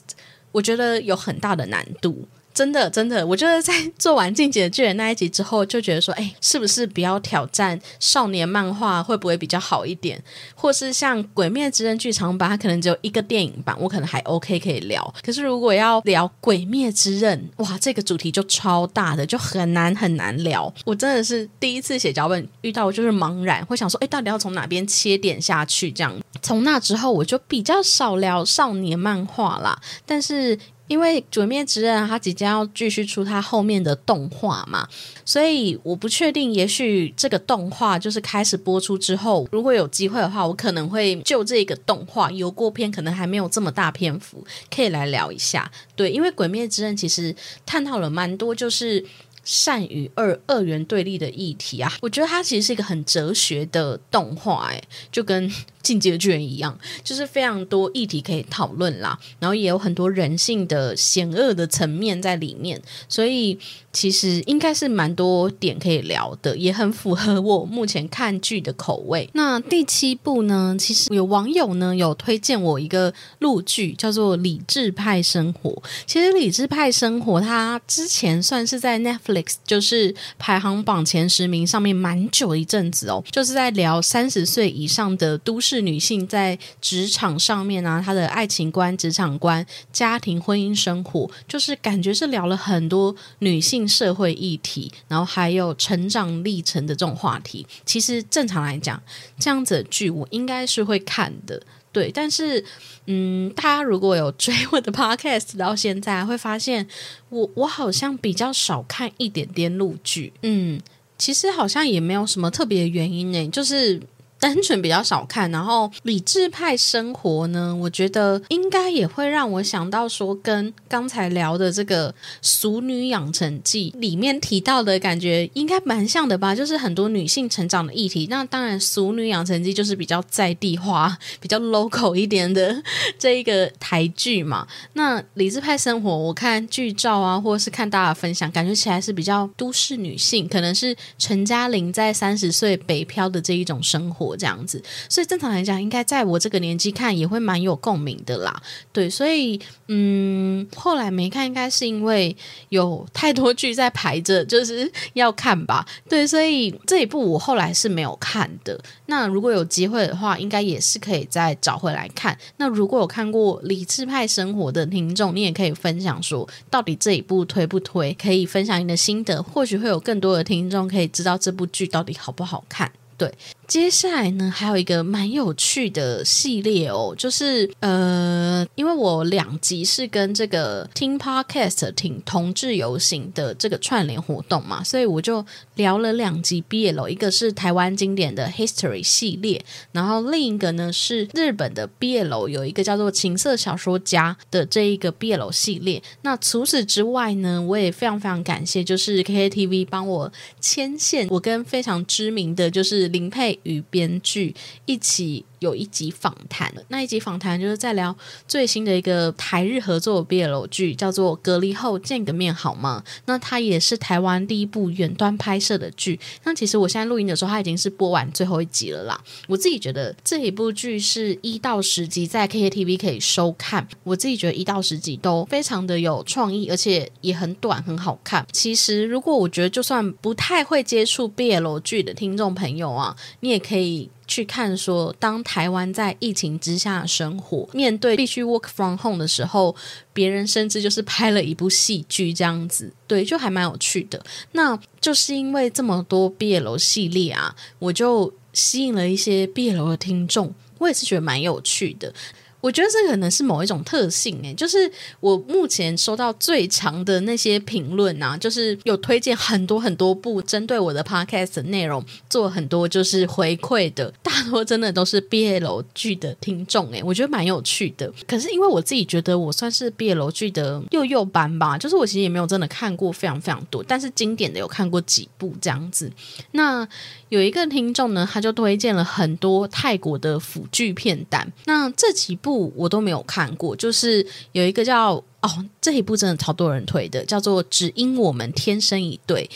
[0.52, 2.28] 我觉得有很大的难度。
[2.54, 10.22] 真的，真的，我就是在做完《进击的巨人》那一集之后，就觉得说，哎，是不是比较挑战少年漫画会不会比较好一点？
[10.54, 15.14] 或是像《鬼灭之刃》剧场版，它可能只有一个电影版，我可能还 OK 可以聊。
[15.24, 20.72] 可是如果要聊《鬼灭之刃》，哇，这个主题就超大的，就很难很难聊。
[20.86, 25.92] 我真的是第一次写脚本遇到，就是茫然，会想说，哎，到底要从哪边切点下去？
[25.92, 29.82] 这样，从那之后，我就比较少聊少年漫画啦。
[30.06, 30.60] 但是。
[30.92, 34.86] 因为《鬼灭之刃》它即将要继续出它后面的动画嘛，
[35.24, 45.72] 所以我不确定，也许这个动画就是开始播出之后，如果有机会的话，我可能会就这个动画有过篇，可能还没有这么大篇幅，可以来聊一下。
[45.96, 47.34] 对，因为《鬼灭之刃》其实
[47.66, 49.06] 探讨了蛮多，就是。
[49.44, 54.80] 善与恶二元对立的议题啊，我觉得它其实是一个很哲学的动画，哎，
[55.12, 55.50] 就跟
[55.82, 63.58] 《进阶巨人》一样，就是非常多议题可以讨论啦，然后也有很多人性的险恶的层面在里面，所以
[63.94, 69.30] 其实应该是蛮多点可以聊的，也很符合我目前看剧的口味。
[69.34, 75.70] 那第七部呢，其实有网友呢有推荐我一个录剧，叫做《理智派生活》。
[76.06, 79.56] 其实《理智派生活》它之前算是在 Netflix。
[79.66, 97.66] 就是排行榜前十名上面蛮久一阵子哦，就是在聊三十岁以上的都市是女性在职场上面啊，她的爱情观、职场观、家庭、婚姻生活，就是感觉是聊了很多女性社会议题，然后还有成长历程的这种话题。
[97.86, 99.02] 其实正常来讲，
[99.40, 101.62] 这样子的剧我应该是会看的。
[101.94, 102.64] 对，但是，
[103.06, 106.86] 嗯，大家如果有追我的 podcast 到现在，会发现
[107.30, 110.82] 我我好像比较少看一点点录剧，嗯，
[111.18, 114.02] 其实好像也没有什么特别原因呢，就是。
[114.42, 126.56] 单纯比较少看，然后理智派生活呢，我觉得应该也会让我想到说，跟刚才聊的这个《俗女养成记》里面提到的感觉应该蛮像的吧？
[126.56, 128.26] 就是很多女性成长的议题。
[128.32, 132.82] 那当然，《俗女养成记》就是比较在地化、比较 local 一点的
[133.20, 134.68] 这一个台剧嘛。
[134.94, 144.31] 那理智派生活，我看剧照啊，或者是看大家分享，感觉起来是比较都市女性，可能是陈嘉玲在三十岁北漂的这一种生活。
[144.36, 148.62] 这样子，所以正常来讲，应该在我这个年纪看也会蛮有共鸣的啦。
[148.92, 152.36] 对，所以嗯，后来没看，应该是因为
[152.70, 155.86] 有太多剧在排着，就是 要看吧。
[156.10, 158.80] 对，所以这一部我后来是没有看的。
[159.08, 162.38] 那如果有机会的话，应该也是可以再找回来看。
[162.58, 168.14] 那如果有看过《理智派生活》的听众，你也可以分享说，到底这一部推不推？
[168.14, 172.92] 可以分享你的心得，或许会有更多的听众可以知道这部剧到底好不好看。
[173.18, 173.32] 对。
[173.72, 196.04] 接下来呢，还有一个蛮有趣的系列哦，就是呃，因为我两集是跟这个听 podcast 听同志游行的这个串联活动嘛，所以我就聊了两集 BL，一个是台湾经典的 History 系列，然后另一个呢是日本的 BL，有一个叫做情色小说家的这一个 BL 系列。
[196.24, 200.30] 那除此之外呢，我也非常非常感谢，就是 KKTV 帮我
[200.60, 203.60] 牵线，我跟非常知名的就是林佩。
[203.64, 205.46] 与编剧一起。
[205.62, 208.16] 有一集访谈，那一集访谈就是在聊
[208.48, 213.04] 最新的一个台日合作 BL 剧，叫做《隔离后见个面好吗》。
[213.26, 216.20] 那它也是台湾第一部远端拍摄的剧。
[216.44, 219.22] 那其实我现在录音的时候，它已经是播完最后一集了啦。
[219.48, 223.88] 我自己觉得这一部剧是一到十集在 KKTV 可以收看。
[224.04, 228.44] 我自己觉得一到十集都非常的有创意，而且也很短，很好看。
[228.52, 234.10] 其实如果我觉得就算不太会接触 BL 剧的听众朋友啊，你也可以。
[234.32, 239.76] 去看说，当台湾在疫情之下生活，面对必须 work from home 的时候，
[240.14, 244.24] 别人甚至就是拍了一部戏剧这样子，对，就还蛮有趣的。
[244.54, 252.14] 那就是因为这么多 BL 系列啊，我就吸引了一些 BL 的听众，我也是觉得蛮有趣的。
[252.62, 268.14] 我觉得这可能是某一种特性诶，就是我目前收到最长的那些评论啊，就是有推荐很多很多部针对我的 podcast 内容做很多就是回馈的，大多真的都是 BL 剧的听众诶，我觉得蛮有趣的。
[268.28, 276.12] 可是因为我自己觉得我算是 BL 剧的幼幼班吧，就是我其实也没有真的看过非常非常多，但是经典的有看过几部这样子。
[276.52, 276.88] 那
[277.30, 282.51] 有一个听众呢，他就推荐了很多泰国的腐剧片单，那这几部。
[282.52, 289.50] 部我都没有看过，就是有一个叫哦，这一部真的超多人推的，叫做《只因我们天生一对》，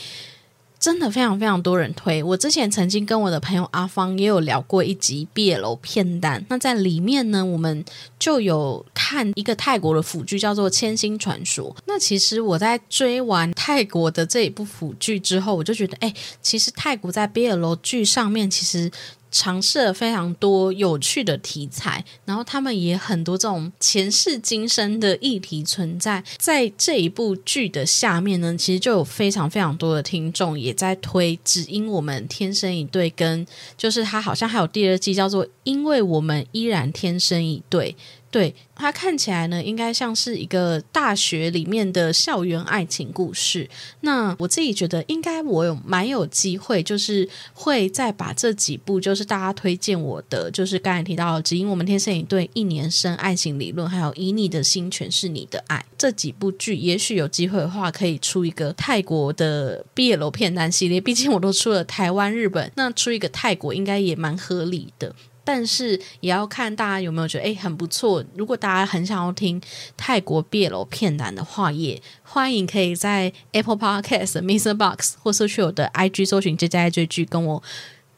[0.80, 2.24] 真的非常非常多人推。
[2.24, 7.84] 我之前曾经跟我的朋友阿芳也有聊过一集《毕楼片单》，那在里面呢，我们
[8.18, 11.70] 就有看一个泰国的腐剧，叫做《千星传说》。
[11.86, 18.90] 那其实我在追完泰国的这一部腐剧之后，我就觉得，哎，其实泰国在 BL 剧上面其实。
[19.36, 28.56] 尝试了非常多有趣的题材，然后他们也很多这种前世今生的议题存在在这一部剧的下面呢。
[28.56, 33.46] 其实就有非常非常多的听众也在推，只因我们天生一对，跟
[33.78, 37.94] 就是他好像还有第二季叫做因为我们依然天生一对。
[38.36, 43.70] 对它看起来呢，应该像是一个大学里面的校园爱情故事。
[44.02, 61.00] 那我自己觉得，应该我有蛮有机会，就是会再把这几部，就是大家推荐我的，就是刚才提到《只因我们天生一对》、一年生爱情理论，还有以你的心诠释你的爱这几部剧，也许有机会的话，可以出一个泰国的毕业楼片单系列。
[61.00, 65.16] 毕竟我都出了台湾、日本，那出一个泰国应该也蛮合理的。
[65.46, 68.22] 但是也要看大家有没有觉得哎很不错。
[68.36, 69.62] 如果大家很想要听
[69.96, 74.76] 泰国 BL 片段的话，也欢迎可以在 Apple Podcast、Mr.
[74.76, 77.64] Box 或是去我的 IG 搜寻 J J I 追剧，跟我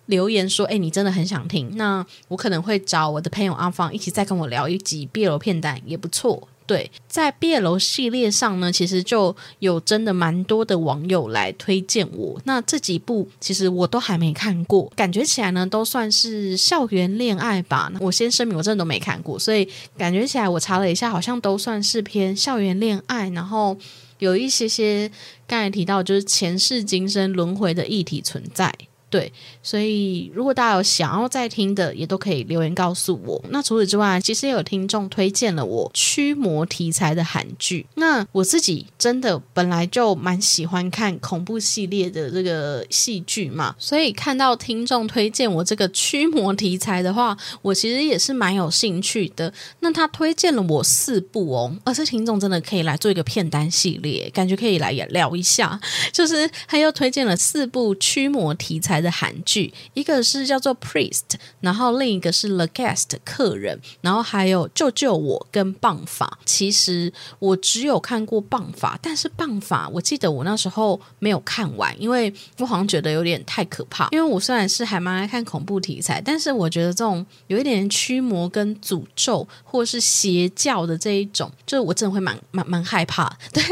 [0.06, 6.48] 留言说，哎，你真的很想听，那我可能会找我的朋友阿芳一起再跟我聊一集 BL 片段，也不错。
[6.68, 12.40] 对，在毕业楼系列上呢，其实就有真的蛮多的网友来推荐我。
[12.44, 17.90] 那这几部其实我都还没看过，感觉起来呢都算是校园恋爱吧。
[18.02, 19.66] 我先声明，我真的都没看过，所以
[19.98, 23.78] 感觉起来我查了一下，好像都算是偏校园恋爱，然后
[24.20, 25.10] 有一些些
[25.48, 28.74] 刚才提到就是前世今生轮回的议题存在。
[29.10, 29.32] 对，
[29.64, 33.42] 所以如果大家有想要再听的，也都可以留言告诉我。
[33.52, 37.86] 那除此之外，其实也有听众推荐了我驱魔题材的韩剧。
[37.96, 49.54] 那我自己真的本来就蛮喜欢看恐怖系列的这个戏剧嘛，所以看到听众推荐我这个驱魔题材的话，我其实也是蛮有兴趣的。
[49.80, 55.80] 那他推荐了我四部哦，而且听众真的可以来做一个片单系列，感觉可以来也聊一下。
[56.12, 58.97] 就是他又推荐了四部驱魔题材。
[59.02, 61.30] 的韩剧，一个是叫做《Priest》，
[61.62, 66.40] 然后另一个是《The Guest》客人，然后还有《救救我》跟《棒法》。
[66.46, 74.08] 其实我只有看过《棒法》，但是《棒法》我记得我那时候没有看完，因为我好像觉得有点太可怕。
[74.12, 83.28] 因为我虽然是还蛮爱看恐怖题材，但是我觉得这种有一点驱魔跟诅咒或是邪教的这一种，就是我真的会蛮蛮蛮害怕。
[83.54, 83.64] 对，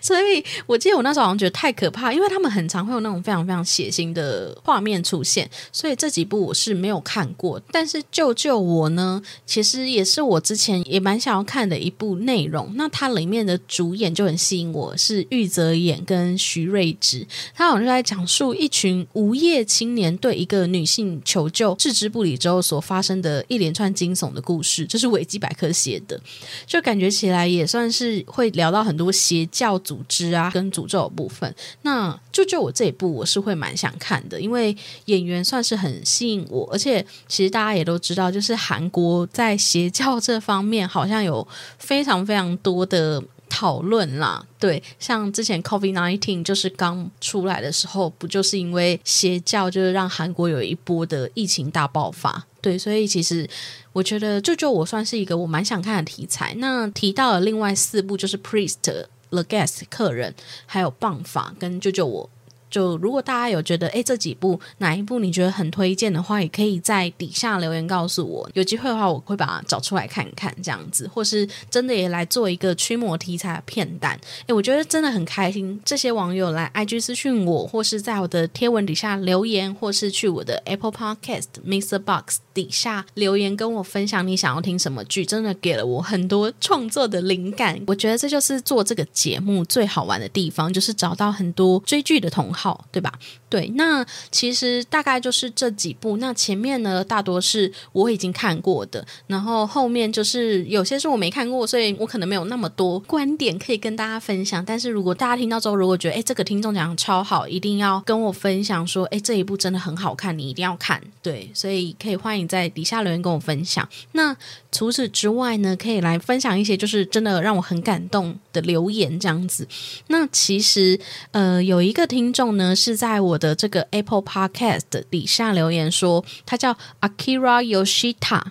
[0.00, 4.54] 所以我记得我那时候好像觉得太可怕，因为他们很常会有那种非常非常血腥的。
[4.68, 7.58] 画面出现，所以这几部我是没有看过。
[7.72, 12.70] 但是救救我呢，其实也是我之前也蛮想要看的一部内容。
[12.74, 17.26] 那它里面的主演就很吸引我，是玉泽演跟徐瑞芝。
[17.54, 24.84] 他好像在讲述一群无业青年对一个女性求救置之不理之后所发生的一连串惊悚的故事。
[24.84, 26.20] 这是维基百科写的，
[26.66, 31.54] 就感觉起来也算是会聊到很多邪教组织啊跟诅咒的部分。
[31.80, 34.57] 那救救我这一部我是会蛮想看的，因为。
[34.58, 41.46] 对演员算是很吸引我，而且其实大家也都知道，就是韩国在邪教这方面好像有
[41.78, 44.44] 非常非常多的讨论啦。
[44.58, 52.44] 对，像之前 COVID nineteen 就是刚出来的时候，不就是因为邪教，就是让韩国有一波的疫情大爆发。
[52.60, 53.48] 对，所以其实
[53.92, 56.52] 我觉得救救我算是一个我蛮想看的题材。
[56.58, 58.82] 那提到了另外四部，就是 Priest、
[59.30, 60.34] The Guest、客人，
[60.66, 62.28] 还有棒法跟救救我。
[62.70, 68.48] 就如果大家有觉得哎这几部哪一部你觉得很推荐的话，也可以在底下留言告诉我。
[68.54, 74.18] 有机会的话，我会把它找出来看看，这样子，或是真的也来做一个驱魔题材的片单。
[74.46, 81.98] 哎，我觉得真的很开心，这些网友来 IG 私讯我，或是在我的贴文底下留言，或是去我的 Apple Podcast Mr.
[81.98, 87.80] Box 底下留言跟我分享你想要听什么剧，真的给了我很多创作的灵感。
[87.86, 92.48] 我觉得这就是做这个节目最好玩的地方，就是找到很多追剧的同。
[92.58, 93.12] 好，对吧？
[93.50, 96.18] 对，那其实大概就是这几部。
[96.18, 104.62] 那前面呢，大多是我已经看过的，然后后面就是有些是我没看过，所以我可能没有那么多观点可以跟大家分享。
[104.62, 111.00] 但是如果大家听到之后，如果觉得哎，这个听众讲超好，一定要跟我分享说，哎，这一部真的很好看，你一定要看。
[111.22, 113.88] 对，所以可以欢迎在底下留言跟我分享。
[114.12, 114.36] 那
[114.70, 119.66] 除此之外呢，可以来分享一些就是真的让我很感动的留言这样子。
[120.08, 123.37] 那其实呃，有一个听众呢是在我。
[123.38, 128.42] 的这个 Apple Podcast 底下留言说，他叫 Akira Yoshita，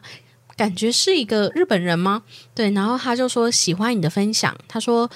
[0.55, 2.23] 感觉是一个日本人吗？
[2.55, 5.09] 对，然后他就说喜欢你的分享，他说。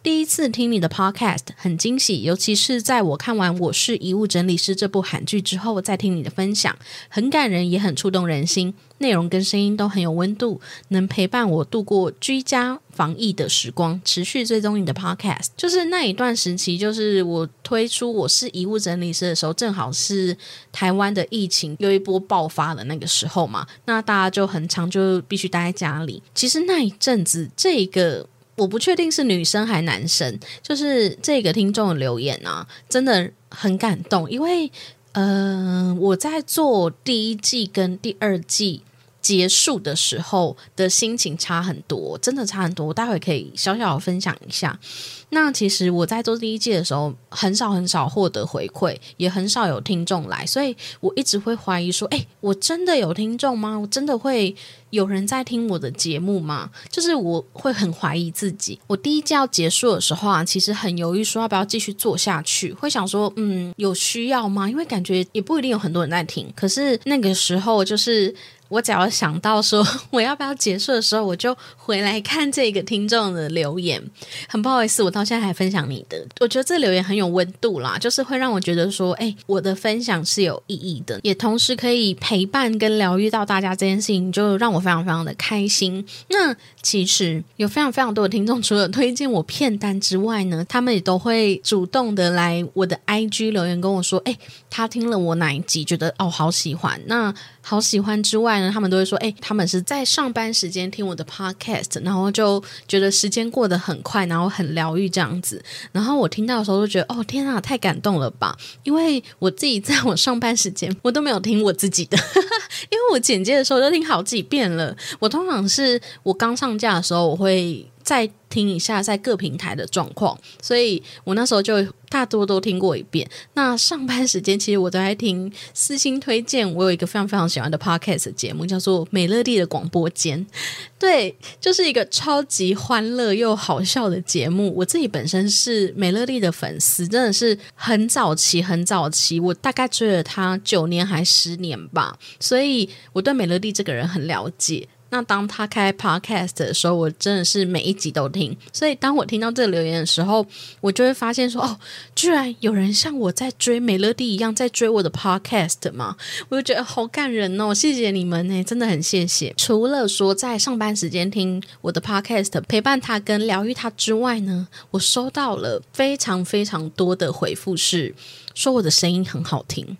[0.00, 6.74] 第一次听你的 podcast 很惊喜，尤其是在我看完《我是遗物整理师》这部韩剧之后，再听你的分享，
[7.08, 8.72] 很感人，也很触动人心。
[8.98, 14.00] 内容跟声音都很有温度，能陪伴我度过居家防疫的时光。
[14.04, 20.36] 持续追踪你的 podcast，就是那一段时期，就是我推出《我是遗物整理师》的时候，正好是
[20.72, 23.66] 台湾的疫情又一波爆发的那个时候嘛。
[23.86, 26.22] 那大家就很长就必须待在家里。
[26.34, 28.26] 其实那一阵子，这个。
[28.58, 34.70] 我不确定是女生还男生，就是这个听众留言啊，真的很感动，因为
[35.12, 38.82] 呃，我在做第一季跟第二季
[39.28, 44.80] 结束的时候的心情差很多，真的差很多，我待会可以小小的分享一下。
[45.28, 53.78] 那其实我在做第一季的时候，很少很少获得回馈，也很少有听众来，所以我一直会怀疑说：，哎，我真的有听众吗？
[53.78, 54.56] 我真的会
[54.88, 56.70] 有人在听我的节目吗？
[56.90, 58.80] 就是我会很怀疑自己。
[58.86, 64.66] 我第一季要结束的时候啊，其实很犹豫，说要不要继续做下去，会想说：，嗯，有需要吗？
[64.70, 66.50] 因为感觉也不一定有很多人在听。
[66.56, 68.34] 可是那个时候，就是
[68.68, 74.02] 我只要想到说 我要不要结束的时候，我就回来看这个听众的留言。
[74.48, 75.08] 很不好意思，我。
[75.18, 86.06] 到现在还分享你的，我觉得这留言很有温度啦，就是会让我觉得说，哎，我的分享是有意义的，也同时可以陪伴跟疗愈到大家这件事情，就让我非常非常的开心。
[86.28, 94.38] 那其实有非常非常多的听众，除了推荐我片单之外呢，他们也都会主动的来我的 IG 留言跟我说，哎，
[94.70, 97.00] 他听了我哪一集，觉得哦好喜欢。
[97.06, 97.34] 那
[97.68, 105.06] 好喜欢之外呢，他们都会说，哎，他们是在上班时间听我的 Podcast，然后就觉得时间过得很快，然后很疗愈。
[105.08, 105.62] 这样子，
[105.92, 108.56] 然后我听到的时候就觉得，哦天啊，太感动了吧！
[108.84, 112.16] 因为我自己在我上班时间，我都没有听我自己的，
[112.90, 114.96] 因为我剪接的时候都听好几遍了。
[115.18, 117.86] 我通常是我刚上架的时候，我会。
[118.08, 123.28] 再听一下在各平台的状况，所以我那时候就大多都听过一遍。
[123.52, 130.40] 那上班时间其实我都在听私心推荐，我有一个非常非常喜欢的 podcast 节目，叫做《美乐蒂的广播间》。
[130.98, 134.72] 对，就是一个超级欢乐又好笑的节目。
[134.74, 144.88] 我自己本身是美乐蒂的粉丝，真的是很早期很早期，我大概追了他九年还十年吧，所以我对美乐蒂这个人很了解。
[145.10, 148.56] 那当他开 podcast 的时候，我真的是每一集都听。
[148.72, 150.44] 所以当我听到这个留言的时候，
[150.80, 151.78] 我就会发现说：“哦，
[152.14, 156.16] 居然有人像我在追美乐蒂一样在追我的 podcast 吗？”
[156.50, 157.72] 我就觉得好感人哦！
[157.72, 159.54] 谢谢你们呢，真的很谢谢。
[159.56, 168.14] 除了说在上班时间听我的 podcast 陪伴他跟疗愈他之外呢，我收到了非常非常多的回复，是
[168.54, 169.96] 说我的声音很好听。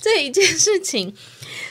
[0.00, 1.14] 这一件事情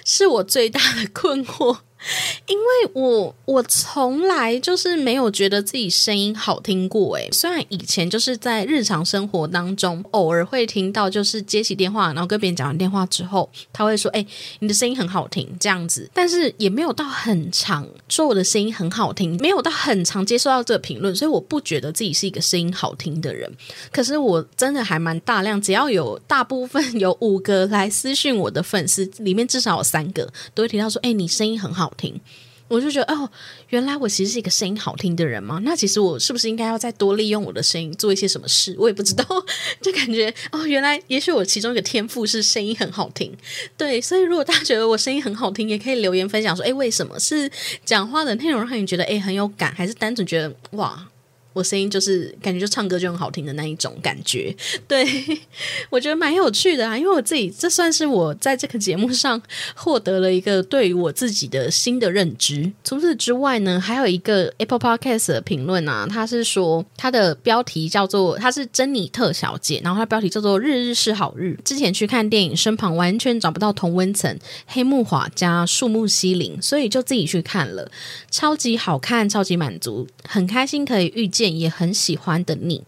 [0.06, 1.80] 是我最大的困惑。
[2.48, 14.26] 因为我我从来就是没有觉得自己声音好听过诶，虽然以前就是在日常生活当中偶尔会听到，就是接起电话，然后跟别人讲完电话之后，他会说：“哎，
[14.60, 23.50] 你的声音很好听。”这样子，但是也没有到很长说我的声音很好听，没有到很长接受到这个评论，所以我不觉得自己是一个声音好听的人。
[23.92, 32.20] 可是我真的还蛮大量，只要有大部分有五个来私讯我的粉丝，里面至少有三个都会提到说：“哎，你声音很好。”听，
[32.68, 33.30] 我就觉得哦，
[33.70, 35.60] 原来我其实是一个声音好听的人吗？
[35.64, 38.76] 那其实我是不是应该要再多利用我的声音做一些什么事？
[38.80, 39.26] 我也不知道，
[39.82, 43.32] 就感觉哦，原来也许我其中一个天赋是声音很好听。
[43.78, 47.52] 对，所以如果大家觉得我声音很好听，也可以留言分享说，哎，为什么是
[47.86, 51.08] 讲话的内容让你觉得哎很有感，还是单纯觉得哇？
[51.54, 54.56] 我声音就是感觉就唱歌就很好听的那一种感觉，
[54.88, 55.06] 对
[55.90, 59.42] 我觉得蛮有趣的啊，因为我自己这算是我在这个节目上
[59.76, 62.72] 获得了一个对于我自己的新的认知。
[62.84, 71.56] 除此之外呢，还有一个 Apple Podcast 的评论啊，他是说他的标题叫做他是珍妮特小姐，然后他标题叫做日日是好日。
[71.64, 74.36] 之前去看电影，身旁完全找不到同温层，
[74.66, 77.92] 黑木华加树木希林，所以就自己去看了，
[78.32, 81.43] 超级好看，超级满足，很开心可以遇见。
[81.50, 82.84] 也很喜欢的你，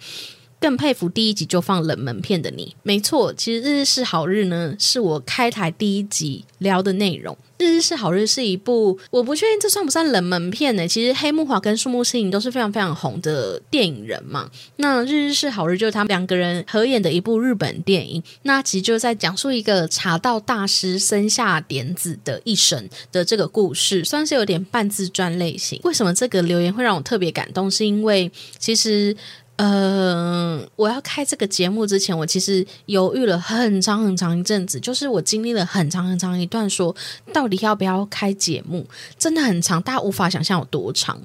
[0.60, 2.76] 更佩服第一集就放冷门片的你。
[2.84, 7.36] 没错，其实《日日是好日》呢，是我开台第一集聊的内容。
[7.58, 10.88] 《日日是好日》是一部我不确定这算不算冷门片呢？
[10.88, 14.50] 其实黑木华跟树木希影都是非常非常红的电影人嘛。
[14.78, 18.22] 那《日日是好日》就是他们两个人合演的一部日本电影。
[18.44, 25.80] 那其实就在讲述一个茶道大师生下点子的一生的这个故事，算是有点半自传类型。
[25.84, 27.72] 为什么这个留言会让我特别感动？
[27.72, 29.16] 是因为其实。
[29.58, 36.94] 呃，我要开这个节目之前，我其实犹豫了很长很长一阵子，就是我经历了很长很长一段，说
[37.32, 38.86] 到底要不要开节目，
[39.18, 41.18] 真的很长，大家无法想象有多长，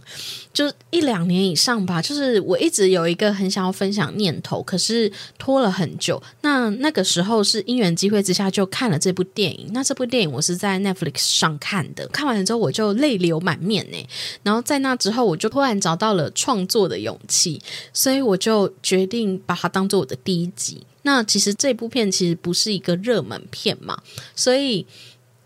[0.53, 2.01] 就一两年以上吧。
[2.01, 6.22] 就是我一直有一个很想要分享念头，可是拖了很久。
[6.43, 9.68] 那那个时候是因缘机会之下就看了这部电影。
[9.72, 14.07] 那这部电影我是在 Netflix 上看的，看完了之后我就泪流满面呢。
[14.45, 17.61] 然后在那之后，我就突然找到了创作的勇气，
[17.93, 18.20] 所以。
[18.23, 20.83] 我就决定把它当做我的第一集。
[21.03, 24.03] 那其实这部片其实不是一个热门片嘛，
[24.37, 24.87] 所以。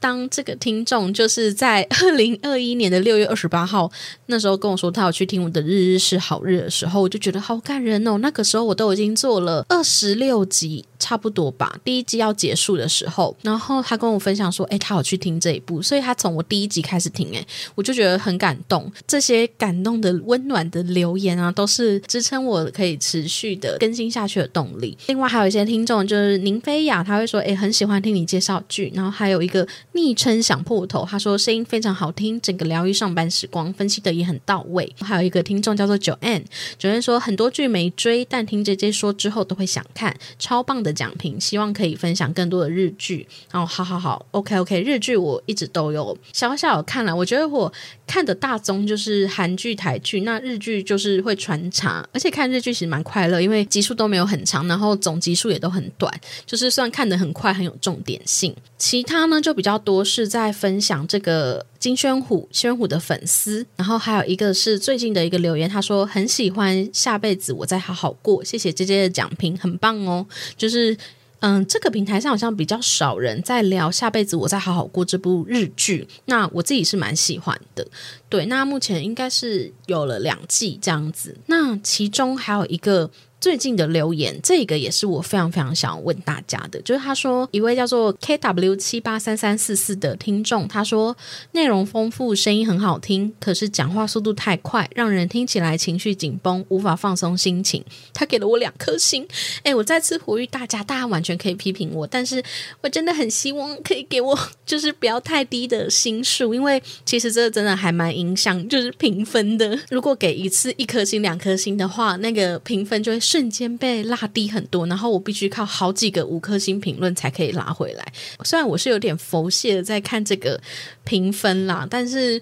[0.04, 3.90] 当这个听众就是在 二零二一年的六月二十八号
[4.26, 8.18] 那时候跟我说他要去听我的《日日是好日》的时候，我就觉得好感人哦。
[8.18, 11.78] 那个时候我都已经做了二十六集，差不多吧。
[11.82, 17.42] 第一集要结束的时候，然后他跟我分享说：“哎，他有去听这一部，所以他从我第一集开始听。”哎，
[17.74, 18.92] 我就觉得很感动。
[19.06, 24.98] 这些感动的、温暖的留言啊，都是支撑我可以持续的更新下去的动力。
[25.06, 29.66] 另外还有一些听众，就是宁菲雅，他会说：“哎，很喜欢听你介绍剧。”然后还有一个。
[29.94, 34.92] 昵称想破头，他说声音非常好听，整个疗愈上班时光，分析的也很到位。
[34.98, 36.44] 还有一个听众叫做九 N，
[36.76, 43.26] 九 N 说很多剧没追，但听 J J 说之后都会想看，超棒的奖评，希望可以分享更多的日剧。
[43.52, 47.72] 哦，好好好，OK OK，日剧我一直都有小小看了，我觉得我
[48.06, 56.12] 看的大宗就是韩剧、台剧，那日剧就是会穿插，而且看日剧其实蛮快乐，因为集数都没有很长，然后总集数也都很短，
[56.44, 58.52] 就是算看的很快，很有重点性。
[58.76, 59.74] 其他呢就比较。
[59.84, 70.24] 多是在分享这个金宣虎、宣虎的粉丝，然后还有一个是最近的一个留言，他说很喜欢下辈子我再好好过，谢谢姐姐的奖评，很棒哦。
[70.56, 70.96] 就是
[71.44, 77.86] 嗯，这个平台上好像比较少人在聊下辈子我再好好过这部日剧，那我自己是蛮喜欢的。
[78.30, 83.10] 对，那目前应该是有了两季这样子，那其中还有一个。
[83.44, 91.14] 最近的留言，这个也是我非常非常想要问大家的，就是他说一位叫做 K W 七八三三四四的听众，他说
[91.52, 97.84] 内容丰富，声音很好听，可是讲话速度太快，让人听起来情绪紧绷，无法放松心情。
[98.14, 99.28] 他给了我两颗星，
[99.62, 102.42] 哎，我再次呼吁大家，大家完全可以批评我，但是
[102.80, 109.78] 我真的很希望可以给我就是不要太低的星数，因为其实这真的还蛮影响就是评分的。
[109.90, 113.20] 如果给一次一颗星、两颗星的话，那个评分就会。
[113.34, 118.12] 瞬间被拉低很多，然后我必须靠好几个五颗星评论才可以拉回来。
[118.44, 120.60] 虽然我是有点佛系的在看这个
[121.02, 122.40] 评分啦，但是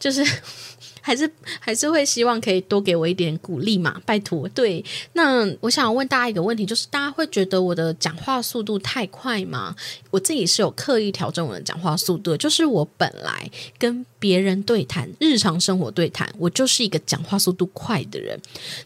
[0.00, 0.26] 就是。
[1.04, 1.28] 还是
[1.58, 4.48] 还是会希望可以多给我一点鼓励嘛，拜托。
[4.50, 4.84] 对，
[5.14, 9.74] 那我想问大家一个问题，就是大家会觉得我的讲话速度太快吗？
[10.12, 18.40] 我自己是有刻意调整我的讲话速度，就是我本来跟别人对谈、日常生活对谈，我就是一个讲话速度快的人。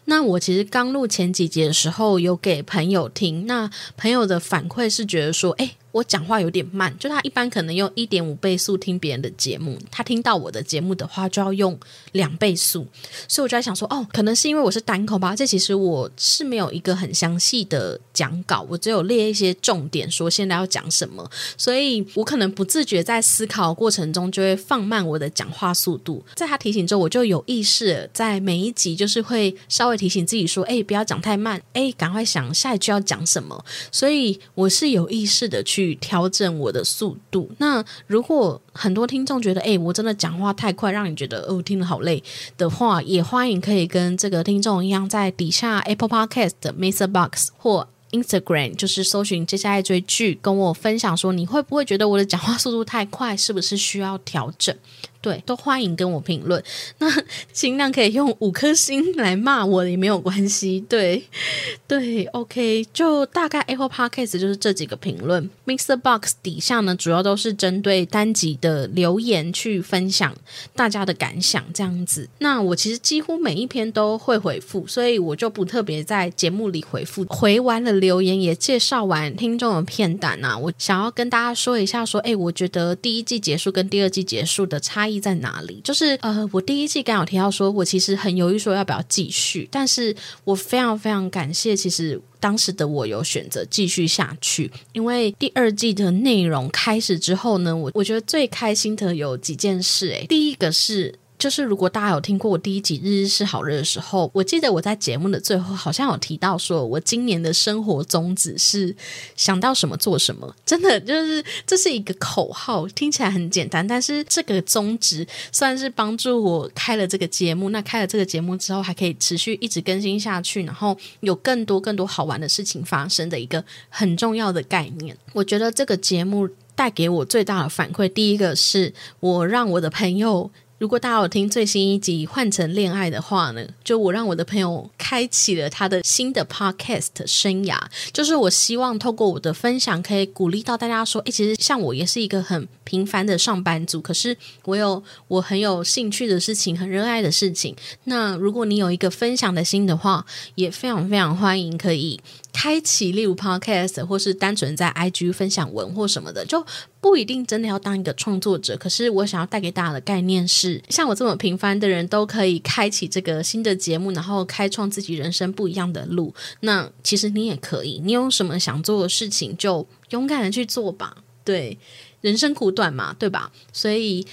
[0.05, 5.75] 那我其实刚录前几集的时候，有给朋友听，那朋友的反馈是觉得说，哎。
[5.93, 11.75] 我讲话有点慢，就他一般可能用一点五倍速听别人的节目，他听到我的节目的话就要用
[12.11, 12.85] 两倍速，
[13.27, 15.35] 所以我就在想说，哦，可能是因为我是单口吧？
[15.35, 21.27] 这其实我是没有一个很详细的讲稿，我只有列一些重点，说现在要讲什么，
[21.57, 26.23] 所以我可能不自觉在思考过程中就会放慢我的讲话速度。
[26.35, 33.65] 在他提醒之后，我就有意识在每一集就是会稍微提醒自己说，哎，不要讲太慢，哎，赶快想下一句要讲什么。
[33.91, 35.97] 所以我是有意识的去。
[36.07, 37.51] 调整我的速度。
[37.57, 42.23] 那如果很多听众觉得，哎，我真的讲话太快，让你觉得哦，听得好累
[42.57, 47.07] 的话，也欢迎可以跟这个听众一样，在底下 Apple Podcast、Mr.
[47.07, 54.73] Box 或 Instagram，就是搜寻接下来追剧，跟我分享说，你会不会觉得我的讲话速度太快，是不是需要调整？
[55.21, 56.63] 对，都欢迎跟我评论。
[56.99, 57.07] 那
[57.51, 60.79] 尽量可以用五颗星来骂我也没有关系。
[60.87, 61.23] 对，
[61.87, 65.49] 对，OK，就大概 Apple Podcast 就是这几个评论。
[65.65, 70.35] Mixer Box 底下呢，主要都是针对单集的留言去分享
[70.75, 72.29] 大家的感想这样子。
[72.37, 77.25] 那我其实几乎每一篇都会回复，所以我就不特别在节目里回复。
[77.25, 85.06] 回完了留言，也介绍完听众的片单啊，我想要跟大家说一下，说，哎，我觉得第一季结束跟第二季结束的差。
[85.07, 85.79] 意在哪里？
[85.83, 101.13] 就是呃，我第一季刚好提到说，我其实很犹豫说要不要继续，但是我非常非常感谢，其实当时的我有选择继续下去，因为第二季的内容开始之后呢，我我觉得最开心的有几件事，诶，第一个是。
[101.37, 108.95] 就是如果大家有听过我第一集《日日是好日》的时候，我记得我在节目的最后好像有提到，说我今年的生活宗旨是
[109.35, 110.55] 想到什么做什么。
[110.65, 117.69] 真的就是这是一个口号，听起来很简单，但是这个宗旨算是帮助我开了这个节目。
[117.69, 125.15] 那开了这个节目之后，还可以持续一直更新下去，然后有更多更多好玩的事情发生的一个很重要的概念。
[125.33, 130.49] 我觉得这个节目带给我最大的反馈，第一个是我让我的朋友。
[130.79, 137.79] 如果大家有听最新一集《换成恋爱》的话呢，就我让我的朋友开启了他的新的 podcast 生涯。
[138.13, 147.75] 就是我希望透过我的分享，可以鼓励到大家说：，诶，其实像我也是一个很平凡的上班族，可是我有我很有兴趣的事情，很热爱的事情。
[148.03, 150.23] 那如果你有一个分享的心的话，
[150.53, 152.19] 也非常非常欢迎可以。
[152.51, 156.65] 开启例如 podcast 或是单纯在 IG 分享文或什么的，就
[156.99, 158.75] 不一定真的要当一个创作者。
[158.77, 166.33] 可是我想要带给大家的概念是，像我这么平凡的人都可以开启这个新的节目，然后开创自己人生不一样的路。
[166.61, 171.17] 那其实你也可以，你有什么想做的事情，就勇敢的去做吧。
[171.43, 171.77] 对，
[172.21, 173.51] 人生苦短嘛，对吧？
[173.71, 174.25] 所以。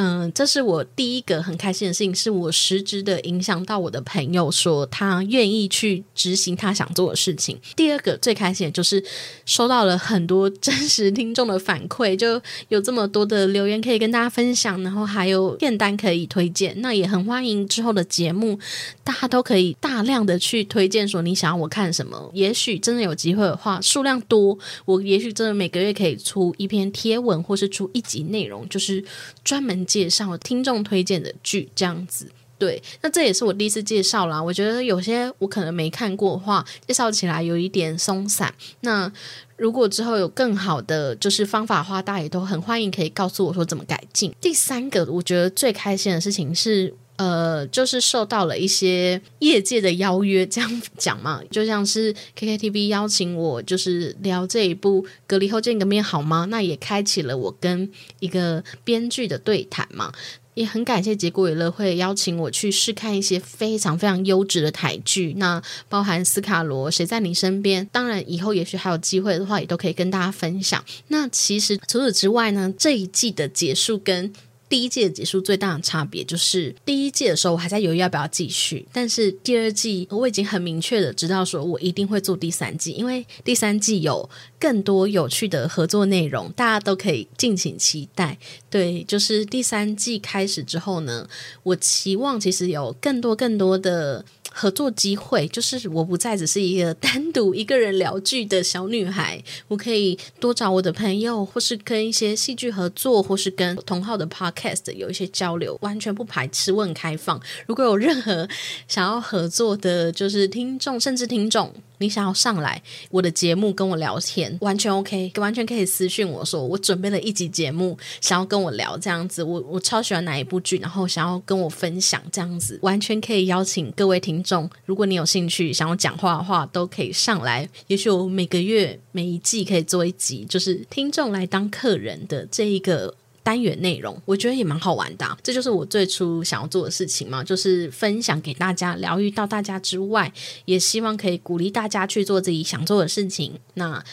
[0.00, 7.58] 嗯，这是我第一个很开心的事情，是我实质的影响到我的朋友，说他愿意去执行他想做的事情。
[7.74, 9.02] 第二个最开心的就是
[9.44, 16.80] 收到了很多 真实听众的反馈，就有这么多的留言可以跟大家分享，然后还有片单可以推荐。
[16.80, 18.56] 那也很欢迎之后的节目，
[19.02, 22.30] 大家都可以大量的去推荐，说你想要我看什么。
[22.32, 29.02] 也许真的有机会的话，数量多，我也许真的每个月可以出一篇贴文，或是出一集内容，就是
[29.42, 29.87] 专门。
[29.88, 34.42] 介绍听众推荐的剧，这样子对，那这也是我第一次介绍啦。
[34.42, 38.52] 我觉得有些我可能没看过的话，介绍起来有一点松散。
[38.80, 39.10] 那
[39.56, 44.34] 如果之后有更好的就是方法的话，大家也都很欢迎可以告诉我说怎么改进。
[44.40, 57.90] 第三个，我觉得最开心的事情是，呃，就是受到了一些业界的邀约，这样讲嘛，就像是 KKTV 邀请我，就是聊这一部《隔离后见个面好吗》，那也开启了我跟
[58.20, 60.12] 一个编剧的对谈嘛。
[60.54, 70.84] 也很感谢结果娱乐会邀请我去试看一些非常非常优质的台剧，那包含斯卡罗谁在你身边，当然以后也许还有机会的话，也都可以跟大家分享。
[71.08, 74.32] 那其实除此之外呢，这一季的结束跟。
[74.68, 88.38] 第一季的结束最大的差别就是，第一季的时候我还在犹豫要不要继续，但是第二季我已经很明确的知道说我一定会做第三季，因为第三季有更多有趣的合作内容，大家都可以敬请期待。
[88.68, 91.28] 对，就是第三季开始之后呢，
[91.62, 94.24] 我期望其实有更多更多的。
[94.50, 107.40] 合作机会就是我不再只是一个单独一个人聊剧的小女孩，我可以多找我的朋友，或是跟一些戏剧合作，或是跟同号的 podcast 有一些交流，完全不排斥，问开放。
[107.66, 108.48] 如果有任何
[108.86, 111.72] 想要合作的，就是听众，甚至听众。
[111.98, 127.68] 你想要上来我的节目跟我聊天，完全 OK，完全可以私信我说我准备了一集节目，想要跟我聊这样子，我我超喜欢哪一部剧，然后想要跟我分享这样子，完全可以邀请各位听众，如果你有兴趣想要讲话的话，都可以上来。
[127.88, 133.14] 也许我每个月每一季可以做一集，就是听众来当客人的这一个。
[133.48, 140.30] 单元内容，我觉得也蛮好玩的，这就是我最初想要做的事情嘛，就是分享给大家，疗愈到大家之外，
[140.66, 143.58] 也希望可以鼓励大家去做自己想做的事情。
[143.72, 144.04] 那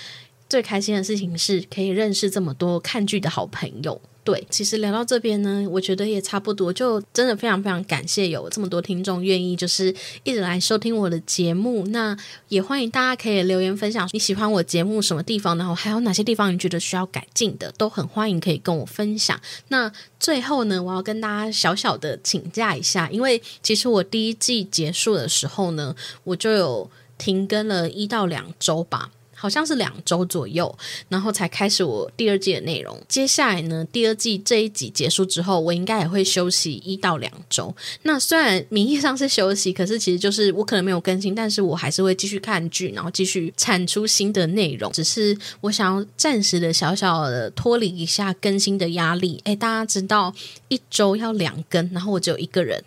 [0.50, 4.00] 最开心的事情是可以认识这么多看剧的好朋友。
[4.26, 11.86] 对，其实聊到这边呢，我觉得也差不多，就真的非常非常感谢有这么多听众愿意就是一直来收听我的节目。
[11.90, 12.18] 那
[12.50, 19.40] 也欢迎大家可以留言分享你喜欢我节目什么地方，然后还有哪些地方你觉得需要改进的，都很欢迎可以跟我分享。
[19.68, 29.12] 那最后呢，我要跟大家小小的请假一下，因为其实我第一季结束的时候呢，我就有停更了一到两周吧。
[29.46, 30.76] 好像是两周左右，
[31.08, 33.00] 然后才开始我第二季的内容。
[33.08, 37.72] 接下来呢，第二季这一集结束之后，我应该也会休息一到两周。
[38.02, 44.92] 那虽然名义上是休息，可是其实就是我可能没有更新，但是我还是会继续看剧，然后继续产出新的内容。
[44.92, 49.40] 只是我想要暂时的小小的脱离一下更新的压力。
[49.44, 50.34] 诶，大家知道
[50.70, 52.84] 一周要两更，然后我只有一个人。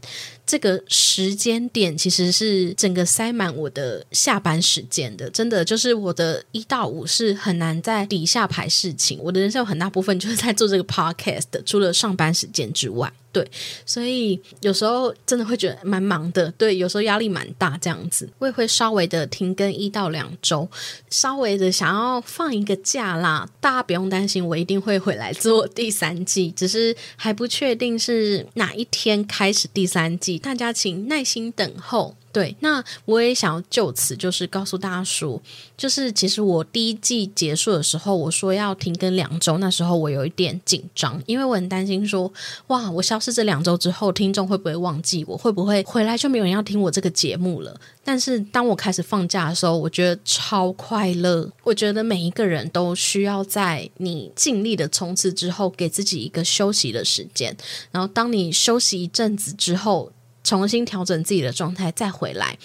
[0.49, 9.21] 这个时间点其实是整个塞满我的下班时间的，真的就是我的一到五是很难在底下排事情。
[9.23, 13.13] 我的人生有很大部分就是在做这个 podcast，除了上班时间之外。
[13.39, 13.49] 对，
[13.87, 20.69] 所以有时候真的会觉得蛮忙的，对，有时候压力蛮大，这样子我也会稍微的停更一到两周，
[21.09, 23.49] 稍微的想要放一个假啦。
[23.61, 32.17] 大家不用担心，我一定会回来做第三季，只是还不确定是哪一天开始第三季，大家请耐心等候。
[32.39, 35.43] 对，那我也想要就此就是告诉大家说，
[35.77, 42.33] 就是其实我第一季结束的时候，我说要停更两周，那时候我有一点紧张，因为我很担心说，
[42.69, 45.37] 哇，我消失这两周之后，听众会不会忘记我？
[45.37, 47.77] 会不会回来就没有人要听我这个节目了？
[48.05, 51.51] 但是当我开始放假的时候，我觉得超快乐。
[51.65, 57.57] 我觉得每一个人都需要在你尽力的冲刺之后，给自己一个休息的时间。
[57.91, 60.13] 然后当你休息一阵子之后，
[60.49, 62.57] 重新调整自己的状态，再回来，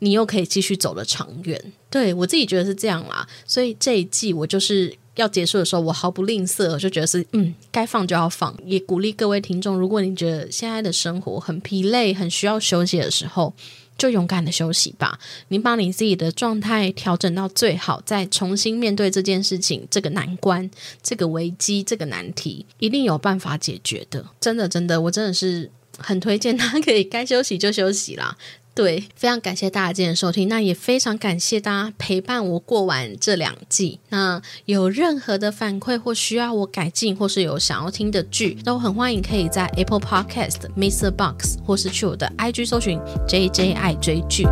[0.00, 1.72] 你又可以继续走的长远。
[1.88, 8.54] 对我自己觉得是这样啦，所以这一季我就是要结束的时候，我毫不吝啬，我就觉得是嗯，该放就要放。
[8.66, 13.54] 也鼓励各位听众，如果你觉得现在的生活很疲累，很需要休息的时候，
[13.96, 15.18] 就勇敢的休息吧。
[15.48, 20.70] 你把你自己的状态调整到最好，再重新面对这件事情，这个难关、
[21.02, 24.26] 这个危机、这个难题，一定有办法解决的。
[24.38, 25.70] 真的，真的，我真的是。
[25.98, 28.36] 很推荐他可以该休息就休息啦。
[28.74, 34.00] 对，非常感谢大家今天的收听，那也非常感谢大家陪伴我过完这两季。
[34.08, 41.12] 那有任何的反馈或需要我改进，或是有想要听的剧，都很欢迎可以在 Apple Podcast、Mr.
[41.12, 44.42] Box 或是去我的 IG 搜寻 JJ 爱追剧，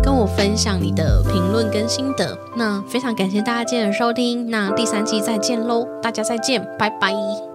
[0.00, 2.38] 跟我分享你的评论跟心得。
[2.56, 7.51] 那非常感谢大家今天的收听，那第三季再见喽，大家再见，拜拜。